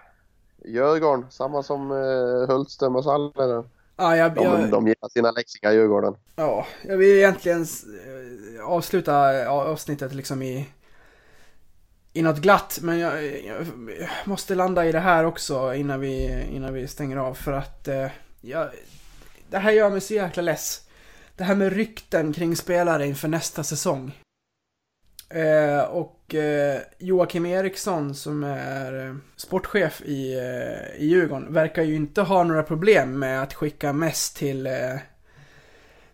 [0.65, 3.63] Djurgården, samma som uh, Hultström och där.
[3.97, 6.15] Ja, jag, De, jag, de gillar sina läxingar Djurgården.
[6.35, 10.69] ja, jag vill egentligen eh, avsluta avsnittet liksom i,
[12.15, 13.67] i något glatt, men jag, jag
[14.25, 18.07] måste landa i det här också innan vi, innan vi stänger av för att eh,
[18.41, 18.69] jag,
[19.49, 20.81] det här gör mig så jäkla less.
[21.35, 24.11] Det här med rykten kring spelare inför nästa säsong.
[25.29, 31.95] Eh, och eh, Joakim Eriksson som är eh, sportchef i, eh, i Djurgården verkar ju
[31.95, 34.95] inte ha några problem med att skicka mest till eh,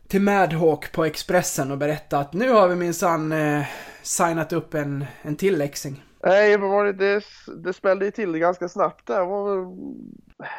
[0.08, 3.66] till Madhawk på Expressen och berätta att nu har vi minsann eh,
[4.02, 6.04] signat upp en, en till läxing.
[6.24, 7.24] Nej, men var det, det,
[7.58, 9.26] det smällde ju till ganska snabbt där.
[9.26, 9.78] Var,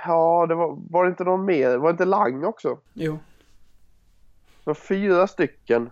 [0.07, 1.77] ja, det var, var det inte någon mer?
[1.77, 2.79] Var det inte Lang också?
[2.93, 3.19] Jo.
[4.65, 5.91] Det var fyra stycken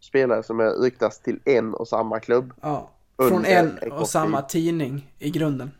[0.00, 2.52] spelare som är ryktas till en och samma klubb.
[2.60, 2.90] Ja.
[3.16, 4.48] Från en en och samma tid.
[4.48, 5.70] tidning i grunden.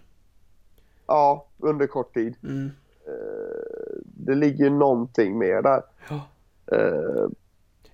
[1.06, 2.34] Ja, under kort tid.
[2.42, 2.70] Mm.
[4.04, 5.82] Det ligger ju någonting mer där.
[6.08, 6.20] Ja.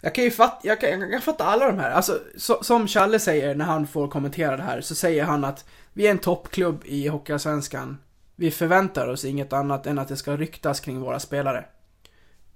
[0.00, 1.90] Jag kan ju fatta, jag kan, jag kan fatta alla de här.
[1.90, 5.64] Alltså, så, som Challe säger när han får kommentera det här, så säger han att
[5.92, 7.98] vi är en toppklubb i Hockeyallsvenskan.
[8.36, 11.64] Vi förväntar oss inget annat än att det ska ryktas kring våra spelare.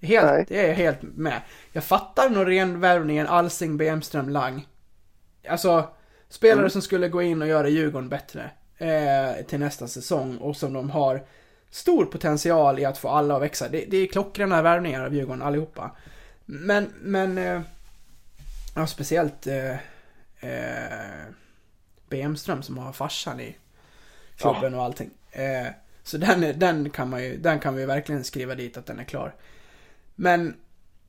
[0.01, 0.45] Helt, Nej.
[0.49, 1.41] det är jag helt med.
[1.73, 4.67] Jag fattar Norén-värvningen, Alsing, Bemström, Lang.
[5.49, 5.89] Alltså,
[6.29, 10.73] spelare som skulle gå in och göra Djurgården bättre eh, till nästa säsong och som
[10.73, 11.23] de har
[11.71, 13.69] stor potential i att få alla att växa.
[13.69, 15.91] Det, det är klockrena värvningar av Djurgården allihopa.
[16.53, 17.61] Men, men, eh,
[18.75, 19.73] ja speciellt eh,
[20.41, 21.25] eh,
[22.09, 23.57] Bemström som har farsan i
[24.37, 25.11] klubben och allting.
[25.33, 25.67] Eh,
[26.03, 29.05] så den, den kan man ju, den kan vi verkligen skriva dit att den är
[29.05, 29.35] klar.
[30.15, 30.57] Men,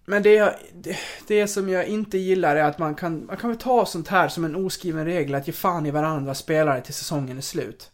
[0.06, 3.50] men det, jag- det, det som jag inte gillar är att man kan, man kan
[3.50, 6.94] väl ta sånt här som en oskriven regel att ge fan i varandra spelare till
[6.94, 7.92] säsongen är slut.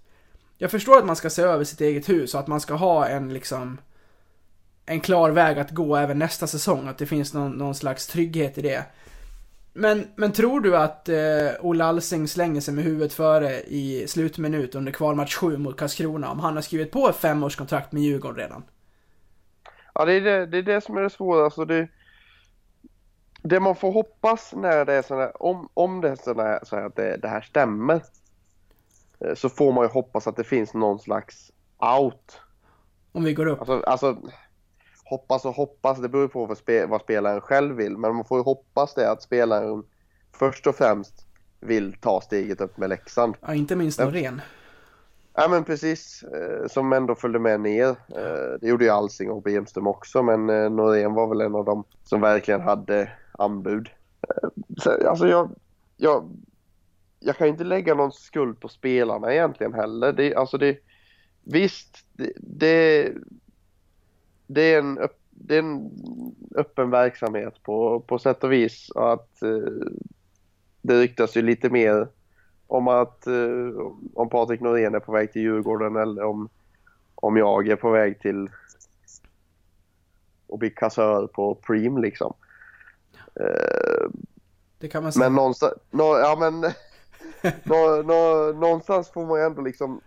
[0.57, 3.07] Jag förstår att man ska se över sitt eget hus och att man ska ha
[3.07, 3.77] en liksom
[4.87, 8.57] en klar väg att gå även nästa säsong, att det finns någon, någon slags trygghet
[8.57, 8.85] i det.
[9.73, 14.75] Men, men tror du att eh, Olle Alsing slänger sig med huvudet före i slutminut
[14.75, 18.63] under kvalmatch 7 mot Karlskrona om han har skrivit på ett femårskontrakt med Djurgården redan?
[19.95, 21.45] Ja, det är det, det är det som är det svåra.
[21.45, 21.89] Alltså det,
[23.43, 26.85] det man får hoppas när det är sådana om, om det är sådana så här
[26.85, 28.01] att det, det här stämmer.
[29.19, 32.41] eh, Så får man ju hoppas att det finns någon slags out.
[33.11, 33.59] Om vi går upp.
[33.59, 34.17] Alltså, alltså
[35.09, 37.97] hoppas och hoppas, det beror på vad, spe, vad spelaren själv vill.
[37.97, 39.83] Men man får ju hoppas det att spelaren
[40.31, 41.27] först och främst
[41.59, 43.35] vill ta steget upp med Leksand.
[43.41, 44.41] Ja, inte minst Norén.
[45.33, 47.89] Ja men precis, eh, som ändå följde med ner.
[47.89, 51.65] Eh, det gjorde ju Alsing och Bemström också men eh, Norén var väl en av
[51.65, 53.89] dem som verkligen hade anbud.
[54.77, 55.49] Så, alltså jag,
[55.97, 56.37] jag,
[57.19, 60.13] jag kan inte lägga någon skuld på spelarna egentligen heller.
[60.13, 60.77] Det, alltså det,
[61.43, 63.11] visst, det, det,
[64.47, 65.91] det, är en, det är en
[66.55, 68.91] öppen verksamhet på, på sätt och vis.
[68.95, 69.87] Att eh,
[70.81, 72.07] det ryktas ju lite mer
[72.67, 73.69] om att eh,
[74.13, 76.49] om Patrik Norén är på väg till Djurgården eller om,
[77.15, 78.49] om jag är på väg till
[80.53, 82.33] att bli kassör på Preem liksom.
[83.39, 84.09] Eh,
[84.79, 85.29] Det kan man säga.
[85.29, 86.61] men någonstans, nå, ja men
[87.63, 90.01] nå, nå, någonstans får man ändå liksom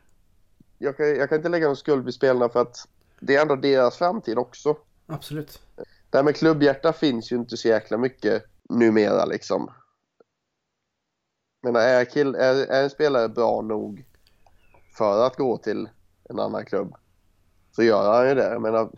[0.78, 2.88] jag kan, jag kan inte lägga någon skuld vid spelarna för att
[3.20, 4.76] det är ändå deras framtid också.
[5.06, 5.62] Absolut.
[6.10, 9.70] Det här med klubbhjärta finns ju inte så jäkla mycket numera liksom.
[11.62, 14.04] Men är, kill, är, är en spelare bra nog
[14.94, 15.88] för att gå till
[16.28, 16.94] en annan klubb
[17.72, 18.48] så gör han ju det.
[18.52, 18.90] Jag menar,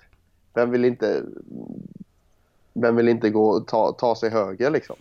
[0.54, 1.24] vem vill inte,
[2.72, 4.96] vem vill inte gå ta, ta sig höger liksom?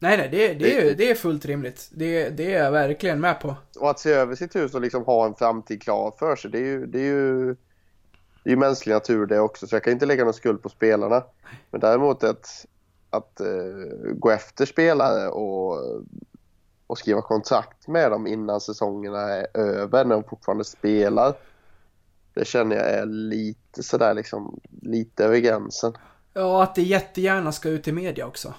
[0.00, 1.88] Nej, nej, det, det, är, det är fullt rimligt.
[1.92, 3.56] Det, det är jag verkligen med på.
[3.78, 6.58] Och att se över sitt hus och liksom ha en framtid klar för sig, det
[6.58, 7.46] är ju, det är ju,
[8.44, 9.66] det är ju mänsklig natur det också.
[9.66, 11.24] Så jag kan inte lägga någon skuld på spelarna.
[11.70, 12.66] Men däremot att,
[13.10, 13.46] att eh,
[14.12, 15.78] gå efter spelare och,
[16.86, 21.34] och skriva kontrakt med dem innan säsongerna är över, när de fortfarande spelar.
[22.34, 25.92] Det känner jag är lite sådär liksom, lite över gränsen.
[26.34, 28.54] Ja, att det jättegärna ska ut i media också.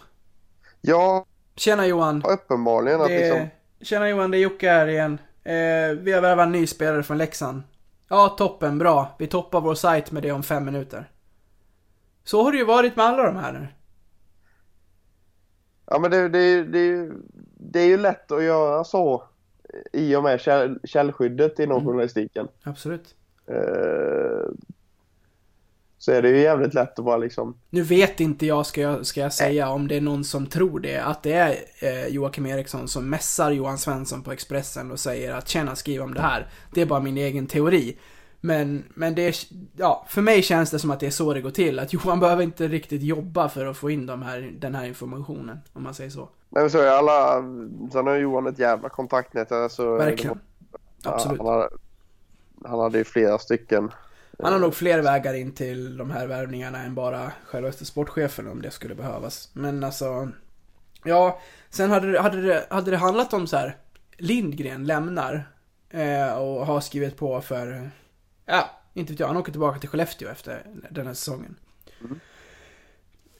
[0.82, 1.26] Ja,
[1.56, 2.24] Tjena Johan.
[2.26, 3.48] uppenbarligen att Det, liksom,
[3.82, 5.18] Tjena Johan, det är Jocke här igen.
[5.44, 7.64] Eh, vi har värvat en ny spelare från Leksand.
[8.10, 9.16] Ja, toppen, bra.
[9.20, 11.12] Vi toppar vår sajt med det om fem minuter.
[12.24, 13.68] Så har det ju varit med alla de här nu.
[15.86, 17.12] Ja men det, det, det,
[17.58, 19.24] det är ju lätt att göra så
[19.94, 22.48] i och med käll, källskyddet inom journalistiken.
[22.64, 23.16] Absolut.
[23.48, 24.50] Eh,
[26.00, 27.58] så är det ju jävligt lätt att bara liksom...
[27.70, 30.80] Nu vet inte jag, ska jag, ska jag säga, om det är någon som tror
[30.80, 35.34] det, att det är eh, Joakim Eriksson som mässar Johan Svensson på Expressen och säger
[35.34, 36.48] att tjena, skriv om det här.
[36.74, 37.98] Det är bara min egen teori.
[38.42, 39.36] Men, men det är,
[39.78, 41.80] ja, för mig känns det som att det är så det går till.
[41.80, 45.58] Att Johan behöver inte riktigt jobba för att få in de här, den här informationen,
[45.74, 46.30] om man säger så.
[46.50, 47.42] Men så är alla...
[47.92, 49.52] Sen har Johan ett jävla kontaktnät.
[49.52, 50.40] Alltså, Verkligen.
[51.04, 51.40] Ja, Absolut.
[51.40, 51.70] han, hade,
[52.66, 53.92] han hade ju flera stycken.
[54.44, 58.62] Han har nog fler vägar in till de här värvningarna än bara självaste sportchefen om
[58.62, 59.50] det skulle behövas.
[59.54, 60.30] Men alltså,
[61.04, 63.78] ja, sen hade det, hade det, hade det handlat om så här,
[64.18, 65.50] Lindgren lämnar
[65.90, 67.92] eh, och har skrivit på för,
[68.46, 71.56] ja, inte vet jag, han åker tillbaka till Skellefteå efter den här säsongen.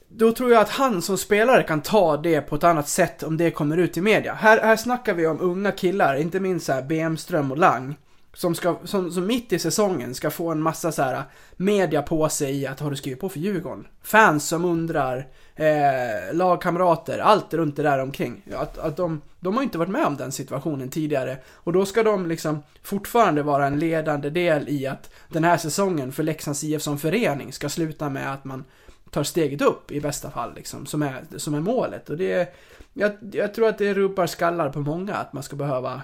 [0.08, 3.36] Då tror jag att han som spelare kan ta det på ett annat sätt om
[3.36, 4.34] det kommer ut i media.
[4.34, 7.96] Här, här snackar vi om unga killar, inte minst så här Bemström och Lang
[8.32, 11.22] som, ska, som, som mitt i säsongen ska få en massa så här äh,
[11.56, 13.86] media på sig i att har du skrivit på för Djurgården?
[14.02, 18.42] Fans som undrar, eh, lagkamrater, allt runt det där omkring.
[18.56, 21.38] Att, att de, de har inte varit med om den situationen tidigare.
[21.54, 26.12] Och då ska de liksom fortfarande vara en ledande del i att den här säsongen
[26.12, 28.64] för Leksands IF som förening ska sluta med att man
[29.10, 32.10] tar steget upp i bästa fall liksom, som är, som är målet.
[32.10, 32.54] Och det
[32.92, 36.02] jag, jag tror att det rubbar skallar på många att man ska behöva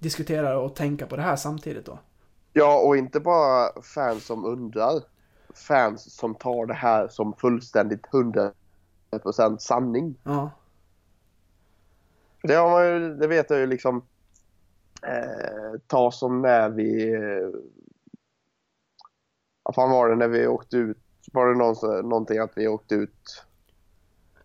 [0.00, 1.98] diskutera och tänka på det här samtidigt då.
[2.52, 5.02] Ja, och inte bara fans som undrar.
[5.54, 10.14] Fans som tar det här som fullständigt 100% sanning.
[10.22, 10.50] Ja.
[12.42, 14.02] Det, har man ju, det vet jag ju liksom.
[15.02, 17.14] Eh, ta som när vi...
[17.14, 17.60] Eh,
[19.62, 20.98] vad fan var det när vi åkte ut?
[21.32, 23.44] Var det någon, någonting att vi åkte ut?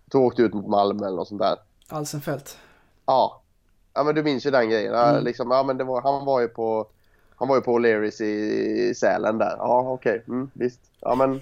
[0.05, 1.57] Då åkte ut mot Malmö eller något sånt där.
[1.89, 2.57] Alsenfelt.
[3.05, 3.41] Ja.
[3.95, 4.95] Ja men du minns ju den grejen.
[4.95, 5.23] Mm.
[5.23, 6.87] Liksom, ja, men var, han var ju på
[7.35, 9.55] han var ju på O'Learys i, Sälen där.
[9.57, 10.79] Ja okej, mm, visst.
[10.99, 11.41] Ja men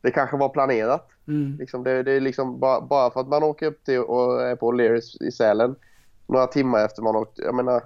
[0.00, 1.08] det kanske var planerat.
[1.28, 1.56] Mm.
[1.58, 4.56] Liksom, det, det är liksom bara, bara för att man åker upp till och är
[4.56, 5.74] på O'Learys i Sälen
[6.26, 7.38] några timmar efter man åkt.
[7.38, 7.82] Jag menar,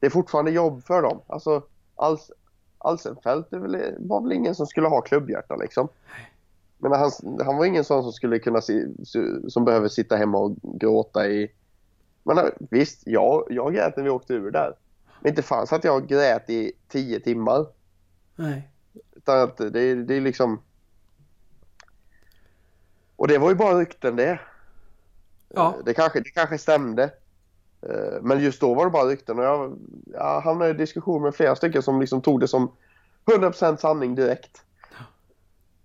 [0.00, 1.20] det är fortfarande jobb för dem.
[1.26, 1.62] Alltså,
[1.96, 2.30] Als,
[2.78, 3.58] Alsenfelt det
[3.98, 5.88] var väl ingen som skulle ha klubbhjärta liksom.
[6.78, 7.10] Men han,
[7.44, 8.86] han var ingen sån som skulle kunna si,
[9.48, 11.50] som behöver sitta hemma och gråta i...
[12.34, 14.74] Men visst, jag, jag grät när vi åkte ur där.
[15.20, 17.66] Men inte fanns att jag grät i tio timmar.
[18.36, 18.68] Nej.
[19.16, 20.62] Utan att det, det är liksom...
[23.16, 24.40] Och det var ju bara rykten det.
[25.48, 25.74] Ja.
[25.84, 27.02] Det kanske, det kanske stämde.
[27.82, 29.78] Eh, Men just då var det bara rykten och jag,
[30.12, 32.72] jag hamnade i diskussion med flera stycken som liksom tog det som
[33.26, 34.62] 100% sanning direkt.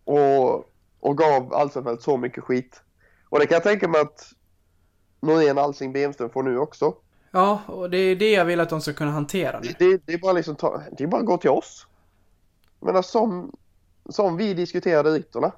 [0.03, 0.55] Och,
[0.99, 2.81] och gav Alsenfelt så mycket skit.
[3.29, 4.33] Och det kan jag tänka mig att
[5.23, 6.95] Norén, Alsing, Bemström får nu också.
[7.31, 9.67] Ja, och det är det jag vill att de ska kunna hantera nu.
[9.67, 11.87] Det, det, det är bara liksom ta, det är bara att gå till oss.
[12.79, 13.51] Menar som,
[14.09, 15.51] som vi diskuterade ryttorna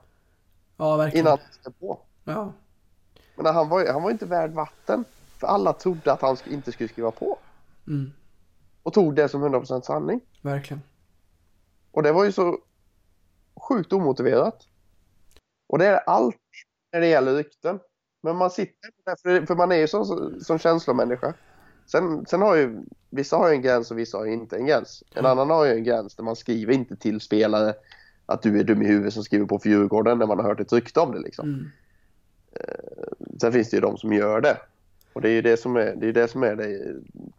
[0.77, 1.25] Ja, verkligen.
[1.25, 1.99] innan han skrev på.
[2.23, 2.53] Ja.
[3.35, 5.05] Men han var, han var inte värd vatten.
[5.37, 7.37] För alla trodde att han inte skulle skriva på.
[7.87, 8.11] Mm.
[8.83, 10.21] Och tog det som 100% sanning.
[10.41, 10.81] Verkligen.
[11.91, 12.57] Och det var ju så
[13.69, 14.67] sjukt omotiverat.
[15.67, 16.39] Och det är alltid
[16.91, 17.79] när det gäller rykten.
[18.25, 21.33] Men man sitter där, för, man är ju som, som känslomänniska.
[21.85, 22.77] Sen, sen har ju,
[23.09, 25.03] vissa har ju en gräns och vissa har ju inte en gräns.
[25.15, 27.73] En annan har ju en gräns där man skriver inte till spelare
[28.25, 30.59] att du är dum i huvudet som skriver på för Djurgården när man har hört
[30.59, 31.49] ett rykte om det liksom.
[31.49, 31.71] Mm.
[33.41, 34.57] Sen finns det ju de som gör det.
[35.13, 36.77] Och det är ju det som är det, är det, som är det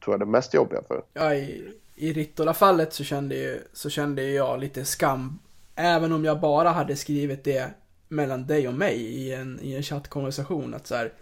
[0.04, 1.02] tror jag, det mest jobbiga för.
[1.12, 5.38] Ja, i, i Rittola-fallet så kände, ju, så kände jag lite skam.
[5.74, 7.70] Även om jag bara hade skrivit det
[8.08, 10.74] mellan dig och mig i en, i en chattkonversation.
[10.74, 11.12] Att så här,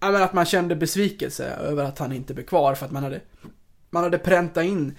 [0.00, 3.02] ja, men att man kände besvikelse över att han inte blev kvar för att man
[3.02, 3.20] hade,
[3.90, 4.96] man hade präntat in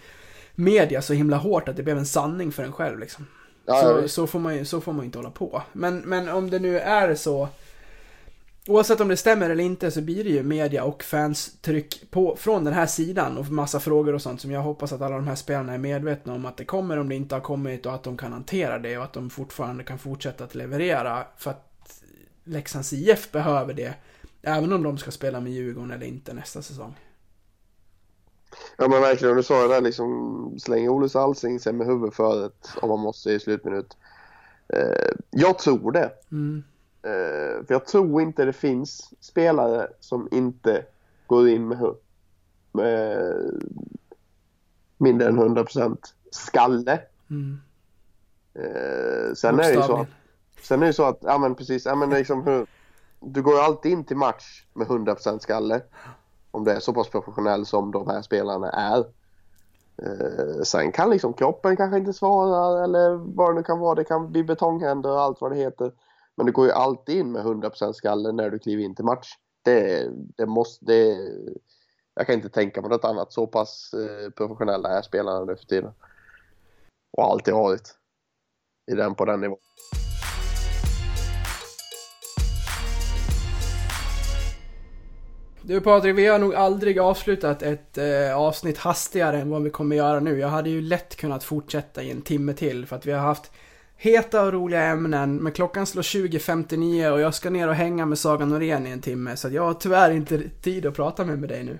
[0.56, 3.28] media så himla hårt att det blev en sanning för en själv liksom.
[3.66, 5.62] Ja, så, ja, så, får man ju, så får man ju inte hålla på.
[5.74, 7.50] Men, men om det nu är så,
[8.68, 12.36] oavsett om det stämmer eller inte, så blir det ju media och fans tryck på,
[12.36, 15.28] från den här sidan och massa frågor och sånt som jag hoppas att alla de
[15.28, 18.04] här spelarna är medvetna om att det kommer om det inte har kommit och att
[18.04, 22.02] de kan hantera det och att de fortfarande kan fortsätta att leverera för att
[22.44, 23.94] Leksands IF behöver det.
[24.42, 26.96] Även om de ska spela med Djurgården eller inte nästa säsong.
[28.78, 32.46] Ja men verkligen, du sa det där liksom slänger Oles Alsing sig med huvudet för
[32.46, 33.98] ett om man måste i slutminut.
[34.74, 36.12] Eh, jag tror det.
[36.32, 36.64] Mm.
[37.06, 40.86] Eh, för jag tror inte det finns spelare som inte
[41.28, 41.96] går in med,
[42.72, 43.34] med
[44.98, 45.98] mindre än 100%
[46.32, 47.00] skalle.
[47.30, 47.60] Mm.
[48.54, 50.08] Eh, sen är det ju så att.
[50.62, 52.68] Sen är det så att, ja men precis, ja men liksom hur,
[53.20, 55.82] du går ju alltid in till match med 100% skalle.
[56.52, 59.06] Om du är så pass professionell som de här spelarna är.
[59.98, 63.96] Eh, sen kan liksom kroppen kanske inte svara eller vad det nu kan vara.
[63.96, 65.92] Det kan bli betonghänder och allt vad det heter.
[66.38, 69.30] Men du går ju alltid in med 100% skalle när du kliver in till match.
[69.62, 71.18] Det, det måste, det,
[72.16, 73.34] jag kan inte tänka mig något annat.
[73.34, 75.92] Så pass eh, professionella är spelarna nu för tiden.
[77.18, 77.98] Och alltid varit.
[78.92, 79.58] I den, på den nivån.
[85.62, 89.96] Du Patrik, vi har nog aldrig avslutat ett eh, avsnitt hastigare än vad vi kommer
[89.96, 90.40] göra nu.
[90.40, 93.52] Jag hade ju lätt kunnat fortsätta i en timme till för att vi har haft
[93.98, 95.36] heta och roliga ämnen.
[95.36, 99.02] Men klockan slår 20.59 och jag ska ner och hänga med Saga Norén i en
[99.02, 99.38] timme.
[99.38, 101.80] Så jag har tyvärr inte tid att prata med, med dig nu.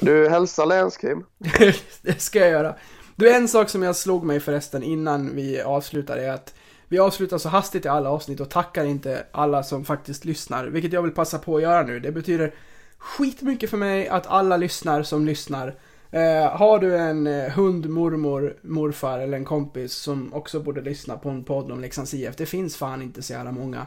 [0.00, 1.24] Du hälsar länskrim.
[2.02, 2.74] det ska jag göra.
[3.16, 6.54] Du, en sak som jag slog mig förresten innan vi avslutar är att
[6.88, 10.92] vi avslutar så hastigt i alla avsnitt och tackar inte alla som faktiskt lyssnar, vilket
[10.92, 12.00] jag vill passa på att göra nu.
[12.00, 12.54] Det betyder
[12.98, 15.74] skitmycket för mig att alla lyssnar som lyssnar.
[16.14, 21.16] Eh, har du en eh, hund, mormor, morfar eller en kompis som också borde lyssna
[21.16, 22.36] på en podd om Leksands IF.
[22.36, 23.86] Det finns fan inte så jävla många.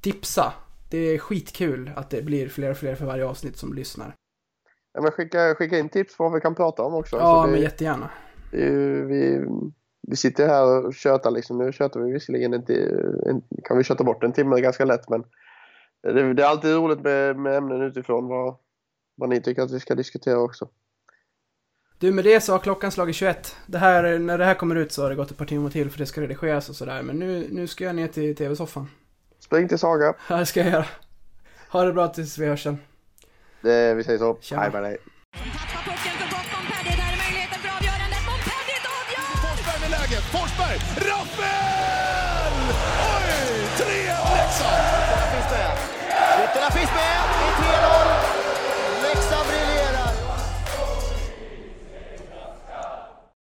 [0.00, 0.52] Tipsa.
[0.90, 4.14] Det är skitkul att det blir fler och fler för varje avsnitt som lyssnar.
[4.92, 7.16] Ja, men skicka, skicka in tips på vad vi kan prata om också.
[7.16, 8.10] Ja, Alltså, det, men jättegärna.
[8.50, 8.70] det
[9.04, 9.46] vi,
[10.08, 11.58] vi sitter här och tjötar liksom.
[11.58, 12.74] Nu tjötar vi visserligen inte,
[13.26, 15.24] en, kan vi köta bort en timme ganska lätt men
[16.02, 18.56] det, det är alltid roligt med, med ämnen utifrån vad,
[19.14, 20.68] vad ni tycker att vi ska diskutera också.
[22.00, 23.56] Du, med det så har klockan slagit 21.
[23.66, 25.90] Det här, när det här kommer ut så har det gått ett par timmar till
[25.90, 27.02] för det ska redigeras och sådär.
[27.02, 28.90] Men nu, nu ska jag ner till tv-soffan.
[29.40, 30.14] Spring till Saga.
[30.28, 30.86] Ja, det ska jag göra.
[31.68, 32.78] Ha det bra tills vi hörs sen.
[33.60, 34.38] Det, vi säger så.
[34.40, 34.62] Tjena.
[34.62, 34.98] Hej med dig.
[40.32, 41.44] Forsberg, Raffel!
[43.14, 43.30] Oj!
[43.76, 43.86] 3-1
[44.36, 44.82] Leksand!
[45.10, 45.70] Där finns det!
[46.44, 47.18] Ytterna finns med!
[47.60, 47.97] Det är 3-0!